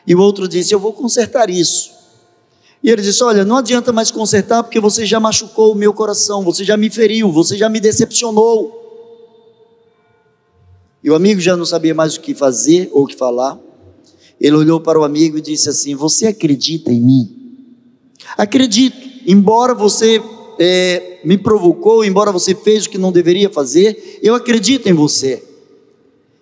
E 0.05 0.15
o 0.15 0.19
outro 0.19 0.47
disse: 0.47 0.73
Eu 0.73 0.79
vou 0.79 0.93
consertar 0.93 1.49
isso. 1.49 1.91
E 2.81 2.89
ele 2.89 3.01
disse: 3.01 3.23
Olha, 3.23 3.45
não 3.45 3.57
adianta 3.57 3.93
mais 3.93 4.09
consertar 4.09 4.63
porque 4.63 4.79
você 4.79 5.05
já 5.05 5.19
machucou 5.19 5.71
o 5.71 5.75
meu 5.75 5.93
coração, 5.93 6.43
você 6.43 6.63
já 6.63 6.75
me 6.75 6.89
feriu, 6.89 7.31
você 7.31 7.55
já 7.55 7.69
me 7.69 7.79
decepcionou. 7.79 8.85
E 11.03 11.09
o 11.09 11.15
amigo 11.15 11.39
já 11.39 11.55
não 11.55 11.65
sabia 11.65 11.93
mais 11.93 12.15
o 12.15 12.21
que 12.21 12.33
fazer 12.33 12.89
ou 12.91 13.03
o 13.03 13.07
que 13.07 13.15
falar. 13.15 13.59
Ele 14.41 14.55
olhou 14.55 14.79
para 14.79 14.99
o 14.99 15.03
amigo 15.03 15.37
e 15.37 15.41
disse 15.41 15.69
assim: 15.69 15.93
Você 15.93 16.27
acredita 16.27 16.91
em 16.91 17.01
mim? 17.01 17.33
Acredito, 18.35 18.97
embora 19.25 19.73
você 19.73 20.21
é, 20.59 21.19
me 21.23 21.37
provocou, 21.37 22.03
embora 22.03 22.31
você 22.31 22.55
fez 22.55 22.85
o 22.85 22.89
que 22.89 22.97
não 22.97 23.11
deveria 23.11 23.49
fazer, 23.49 24.19
eu 24.21 24.35
acredito 24.35 24.87
em 24.87 24.93
você. 24.93 25.43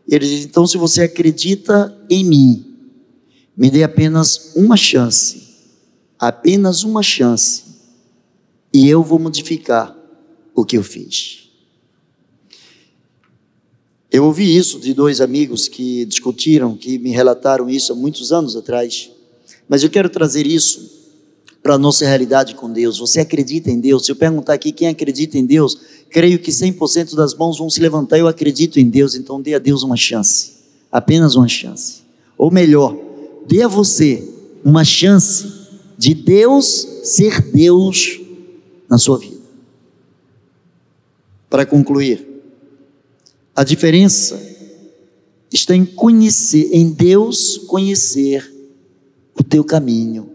Ele 0.08 0.26
diz: 0.28 0.46
Então, 0.46 0.66
se 0.68 0.78
você 0.78 1.04
acredita 1.04 1.98
em 2.10 2.24
mim, 2.24 2.66
me 3.56 3.70
dê 3.70 3.84
apenas 3.84 4.52
uma 4.56 4.78
chance 4.78 5.46
apenas 6.20 6.84
uma 6.84 7.04
chance 7.04 7.64
e 8.74 8.90
eu 8.90 9.04
vou 9.04 9.20
modificar 9.20 9.96
o 10.54 10.66
que 10.66 10.78
eu 10.78 10.84
fiz. 10.84 11.50
Eu 14.12 14.26
ouvi 14.26 14.56
isso 14.56 14.80
de 14.80 14.94
dois 14.94 15.20
amigos 15.20 15.68
que 15.68 16.06
discutiram, 16.06 16.76
que 16.76 16.98
me 16.98 17.12
relataram 17.12 17.70
isso 17.70 17.92
há 17.92 17.96
muitos 17.96 18.32
anos 18.32 18.56
atrás, 18.56 19.12
mas 19.68 19.84
eu 19.84 19.90
quero 19.90 20.10
trazer 20.10 20.48
isso 20.48 20.95
para 21.66 21.74
a 21.74 21.80
nossa 21.80 22.06
realidade 22.06 22.54
com 22.54 22.72
Deus. 22.72 23.00
Você 23.00 23.20
acredita 23.20 23.72
em 23.72 23.80
Deus? 23.80 24.06
Se 24.06 24.12
eu 24.12 24.16
perguntar 24.16 24.54
aqui 24.54 24.72
quem 24.72 24.88
acredita 24.88 25.36
em 25.36 25.44
Deus, 25.44 25.76
creio 26.12 26.38
que 26.38 26.52
100% 26.52 27.16
das 27.16 27.34
mãos 27.34 27.58
vão 27.58 27.72
se 27.72 27.80
levantar. 27.80 28.20
Eu 28.20 28.28
acredito 28.28 28.80
em 28.80 28.88
Deus, 28.88 29.16
então 29.16 29.42
dê 29.42 29.56
a 29.56 29.58
Deus 29.58 29.82
uma 29.82 29.98
chance, 29.98 30.58
apenas 30.92 31.34
uma 31.34 31.48
chance. 31.48 32.04
Ou 32.38 32.52
melhor, 32.52 32.96
dê 33.48 33.64
a 33.64 33.68
você 33.68 34.32
uma 34.64 34.84
chance 34.84 35.52
de 35.98 36.14
Deus 36.14 36.88
ser 37.04 37.42
Deus 37.42 38.22
na 38.88 39.00
sua 39.00 39.18
vida. 39.18 39.42
Para 41.50 41.66
concluir, 41.66 42.28
a 43.56 43.64
diferença 43.64 44.40
está 45.52 45.76
em 45.76 45.84
conhecer, 45.84 46.70
em 46.72 46.92
Deus 46.92 47.58
conhecer 47.58 48.54
o 49.36 49.44
teu 49.44 49.64
caminho. 49.64 50.35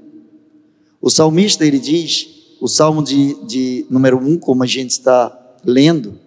O 1.01 1.11
salmista 1.11 1.65
ele 1.65 1.79
diz, 1.79 2.29
o 2.61 2.69
salmo 2.69 3.03
de, 3.03 3.35
de 3.47 3.87
número 3.89 4.19
1, 4.19 4.39
como 4.39 4.63
a 4.63 4.67
gente 4.67 4.91
está 4.91 5.37
lendo, 5.65 6.19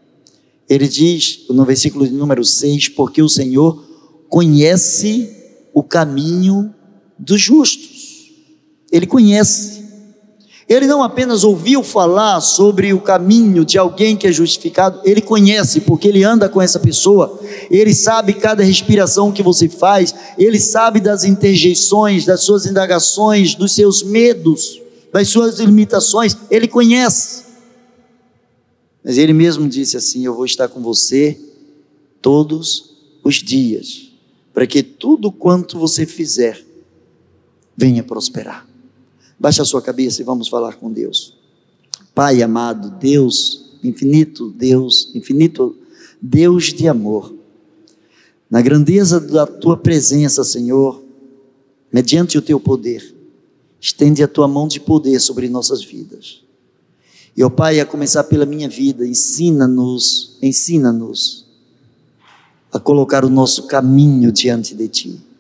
ele 0.68 0.88
diz 0.88 1.46
no 1.50 1.66
versículo 1.66 2.08
de 2.08 2.14
número 2.14 2.44
6: 2.44 2.90
Porque 2.90 3.22
o 3.22 3.30
Senhor 3.30 3.84
conhece 4.30 5.30
o 5.74 5.84
caminho 5.84 6.74
dos 7.20 7.40
justos 7.40 8.04
ele 8.94 9.08
conhece. 9.08 9.83
Ele 10.68 10.88
não 10.88 11.04
apenas 11.04 11.44
ouviu 11.44 11.84
falar 11.84 12.40
sobre 12.40 12.94
o 12.94 13.02
caminho 13.02 13.66
de 13.66 13.78
alguém 13.78 14.16
que 14.16 14.28
é 14.28 14.32
justificado, 14.32 15.02
ele 15.04 15.22
conhece, 15.22 15.82
porque 15.82 16.08
ele 16.08 16.24
anda 16.24 16.48
com 16.48 16.62
essa 16.62 16.80
pessoa, 16.80 17.40
ele 17.70 17.94
sabe 17.94 18.34
cada 18.34 18.64
respiração 18.64 19.32
que 19.32 19.44
você 19.44 19.68
faz, 19.68 20.16
ele 20.38 20.60
sabe 20.60 21.02
das 21.02 21.26
interjeições, 21.26 22.26
das 22.26 22.42
suas 22.42 22.66
indagações, 22.66 23.56
dos 23.56 23.74
seus 23.74 24.02
medos, 24.04 24.82
das 25.12 25.28
suas 25.28 25.60
limitações, 25.60 26.38
ele 26.50 26.68
conhece. 26.68 27.44
Mas 29.04 29.18
ele 29.18 29.34
mesmo 29.34 29.68
disse 29.68 29.98
assim: 29.98 30.26
Eu 30.26 30.34
vou 30.34 30.46
estar 30.46 30.70
com 30.70 30.82
você 30.82 31.38
todos 32.22 32.94
os 33.22 33.36
dias, 33.36 34.12
para 34.54 34.66
que 34.66 34.82
tudo 34.82 35.30
quanto 35.30 35.78
você 35.78 36.06
fizer 36.06 36.64
venha 37.76 38.02
prosperar. 38.02 38.73
Baixe 39.44 39.62
a 39.62 39.66
sua 39.66 39.82
cabeça 39.82 40.22
e 40.22 40.24
vamos 40.24 40.48
falar 40.48 40.78
com 40.78 40.90
Deus. 40.90 41.36
Pai 42.16 42.42
amado, 42.42 42.92
Deus, 42.92 43.72
infinito 43.84 44.50
Deus, 44.52 45.12
infinito 45.14 45.76
Deus 46.22 46.72
de 46.72 46.88
amor, 46.88 47.36
na 48.50 48.62
grandeza 48.62 49.20
da 49.20 49.46
tua 49.46 49.76
presença, 49.76 50.46
Senhor, 50.46 51.04
mediante 51.92 52.38
o 52.38 52.42
teu 52.42 52.58
poder, 52.58 53.14
estende 53.82 54.24
a 54.24 54.30
tua 54.30 54.48
mão 54.48 54.66
de 54.66 54.80
poder 54.80 55.20
sobre 55.20 55.50
nossas 55.50 55.84
vidas. 55.84 56.42
E, 57.36 57.44
ó 57.44 57.50
Pai, 57.50 57.82
a 57.82 57.86
começar 57.86 58.24
pela 58.24 58.46
minha 58.46 58.70
vida, 58.70 59.06
ensina-nos, 59.06 60.38
ensina-nos 60.42 61.46
a 62.72 62.80
colocar 62.80 63.26
o 63.26 63.30
nosso 63.30 63.68
caminho 63.68 64.32
diante 64.32 64.74
de 64.74 64.88
Ti 64.88 65.33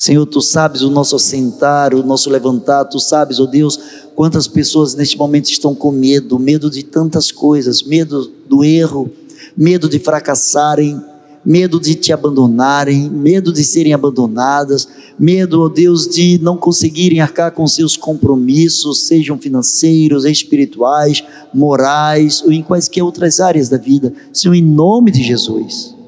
Senhor, 0.00 0.24
tu 0.24 0.40
sabes 0.40 0.80
o 0.80 0.88
nosso 0.88 1.18
sentar, 1.18 1.92
o 1.92 2.02
nosso 2.02 2.30
levantar, 2.30 2.86
tu 2.86 2.98
sabes, 2.98 3.38
ó 3.38 3.42
oh 3.42 3.46
Deus, 3.46 3.78
quantas 4.14 4.48
pessoas 4.48 4.94
neste 4.94 5.18
momento 5.18 5.50
estão 5.50 5.74
com 5.74 5.92
medo, 5.92 6.38
medo 6.38 6.70
de 6.70 6.82
tantas 6.82 7.30
coisas, 7.30 7.82
medo 7.82 8.32
do 8.48 8.64
erro, 8.64 9.10
medo 9.54 9.90
de 9.90 9.98
fracassarem, 9.98 10.98
medo 11.44 11.78
de 11.78 11.94
te 11.94 12.14
abandonarem, 12.14 13.10
medo 13.10 13.52
de 13.52 13.62
serem 13.62 13.92
abandonadas, 13.92 14.88
medo, 15.18 15.60
ó 15.60 15.66
oh 15.66 15.68
Deus, 15.68 16.08
de 16.08 16.40
não 16.42 16.56
conseguirem 16.56 17.20
arcar 17.20 17.52
com 17.52 17.66
seus 17.66 17.94
compromissos, 17.94 19.02
sejam 19.02 19.36
financeiros, 19.36 20.24
espirituais, 20.24 21.22
morais 21.52 22.42
ou 22.42 22.50
em 22.50 22.62
quaisquer 22.62 23.04
outras 23.04 23.38
áreas 23.38 23.68
da 23.68 23.76
vida. 23.76 24.14
Senhor, 24.32 24.54
em 24.54 24.62
nome 24.62 25.10
de 25.10 25.22
Jesus. 25.22 25.99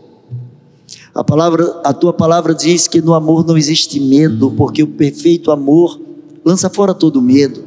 A 1.15 1.23
palavra, 1.23 1.81
a 1.85 1.93
tua 1.93 2.13
palavra 2.13 2.55
diz 2.55 2.89
que 2.89 3.03
no 3.03 3.13
amor 3.13 3.47
não 3.47 3.57
existe 3.57 4.01
medo, 4.01 4.51
porque 4.53 4.83
o 4.83 4.87
perfeito 4.87 5.51
amor 5.51 6.01
lança 6.43 6.71
fora 6.71 6.95
todo 6.95 7.21
medo. 7.21 7.63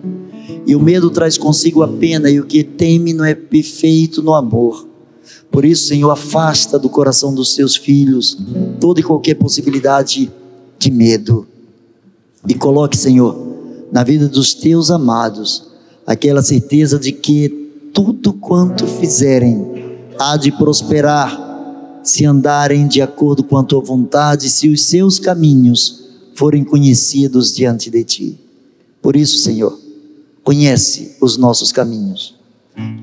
E 0.65 0.75
o 0.75 0.79
medo 0.79 1.11
traz 1.11 1.37
consigo 1.37 1.83
a 1.83 1.87
pena, 1.87 2.29
e 2.29 2.39
o 2.39 2.45
que 2.45 2.63
teme 2.63 3.13
não 3.13 3.23
é 3.23 3.35
perfeito 3.35 4.23
no 4.23 4.33
amor. 4.33 4.87
Por 5.51 5.63
isso, 5.63 5.87
Senhor, 5.87 6.09
afasta 6.09 6.79
do 6.79 6.89
coração 6.89 7.33
dos 7.33 7.53
seus 7.53 7.75
filhos 7.75 8.37
toda 8.79 8.99
e 8.99 9.03
qualquer 9.03 9.35
possibilidade 9.35 10.31
de 10.79 10.91
medo. 10.91 11.47
E 12.47 12.55
coloque, 12.55 12.97
Senhor, 12.97 13.37
na 13.91 14.03
vida 14.03 14.27
dos 14.27 14.55
teus 14.55 14.89
amados, 14.89 15.67
aquela 16.05 16.41
certeza 16.41 16.97
de 16.97 17.11
que 17.11 17.89
tudo 17.93 18.33
quanto 18.33 18.87
fizerem 18.87 19.65
há 20.19 20.35
de 20.35 20.51
prosperar 20.51 21.44
se 22.05 22.23
andarem 22.23 22.87
de 22.87 23.01
acordo 23.01 23.43
com 23.43 23.57
a 23.57 23.63
tua 23.63 23.81
vontade, 23.81 24.49
se 24.49 24.69
os 24.69 24.83
seus 24.83 25.19
caminhos 25.19 26.05
forem 26.35 26.63
conhecidos 26.63 27.53
diante 27.53 27.89
de 27.89 28.03
ti. 28.03 28.39
Por 29.01 29.15
isso, 29.15 29.37
Senhor, 29.39 29.77
conhece 30.43 31.15
os 31.19 31.37
nossos 31.37 31.71
caminhos 31.71 32.35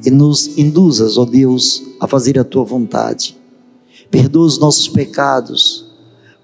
e 0.05 0.11
nos 0.11 0.57
induzas, 0.57 1.19
ó 1.19 1.25
Deus, 1.25 1.83
a 2.01 2.07
fazer 2.07 2.39
a 2.39 2.45
tua 2.45 2.65
vontade. 2.65 3.37
Perdoa 4.11 4.47
os 4.47 4.59
nossos 4.59 4.87
pecados, 4.89 5.87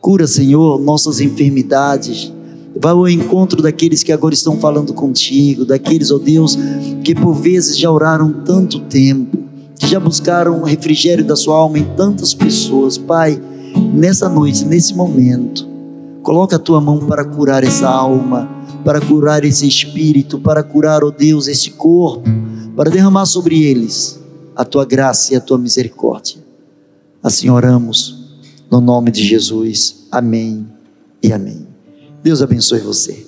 cura, 0.01 0.27
Senhor, 0.27 0.81
nossas 0.81 1.21
enfermidades. 1.21 2.33
Vá 2.81 2.91
ao 2.91 3.09
encontro 3.09 3.63
daqueles 3.63 4.03
que 4.03 4.13
agora 4.13 4.35
estão 4.35 4.59
falando 4.59 4.95
contigo, 4.95 5.65
daqueles, 5.65 6.11
ó 6.11 6.19
Deus, 6.19 6.57
que 7.05 7.15
por 7.15 7.35
vezes 7.35 7.79
já 7.79 7.91
oraram 7.91 8.33
tanto 8.45 8.81
tempo 8.81 9.48
que 9.79 9.87
já 9.87 10.01
buscaram 10.01 10.61
o 10.61 10.65
refrigério 10.65 11.25
da 11.25 11.37
sua 11.37 11.57
alma 11.57 11.79
em 11.79 11.85
tantas 11.97 12.35
pessoas. 12.35 12.99
Pai, 12.99 13.41
nessa 13.95 14.29
noite, 14.29 14.65
nesse 14.65 14.95
momento, 14.95 15.67
coloca 16.23 16.57
a 16.57 16.59
tua 16.59 16.81
mão 16.81 16.99
para 16.99 17.25
curar 17.25 17.63
essa 17.63 17.89
alma, 17.89 18.49
para 18.85 19.01
curar 19.01 19.45
esse 19.45 19.67
espírito, 19.67 20.39
para 20.39 20.63
curar, 20.63 21.05
ó 21.05 21.09
oh 21.09 21.11
Deus, 21.11 21.47
esse 21.47 21.71
corpo, 21.71 22.29
para 22.77 22.91
derramar 22.91 23.27
sobre 23.27 23.63
eles 23.63 24.21
a 24.55 24.65
tua 24.65 24.85
graça 24.85 25.33
e 25.33 25.37
a 25.37 25.41
tua 25.41 25.57
misericórdia. 25.57 26.39
Assim 27.23 27.49
oramos, 27.49 28.19
no 28.71 28.81
nome 28.81 29.11
de 29.11 29.25
Jesus. 29.25 30.07
Amém 30.11 30.67
e 31.23 31.33
amém. 31.33 31.67
Deus 32.23 32.43
abençoe 32.43 32.81
você. 32.81 33.27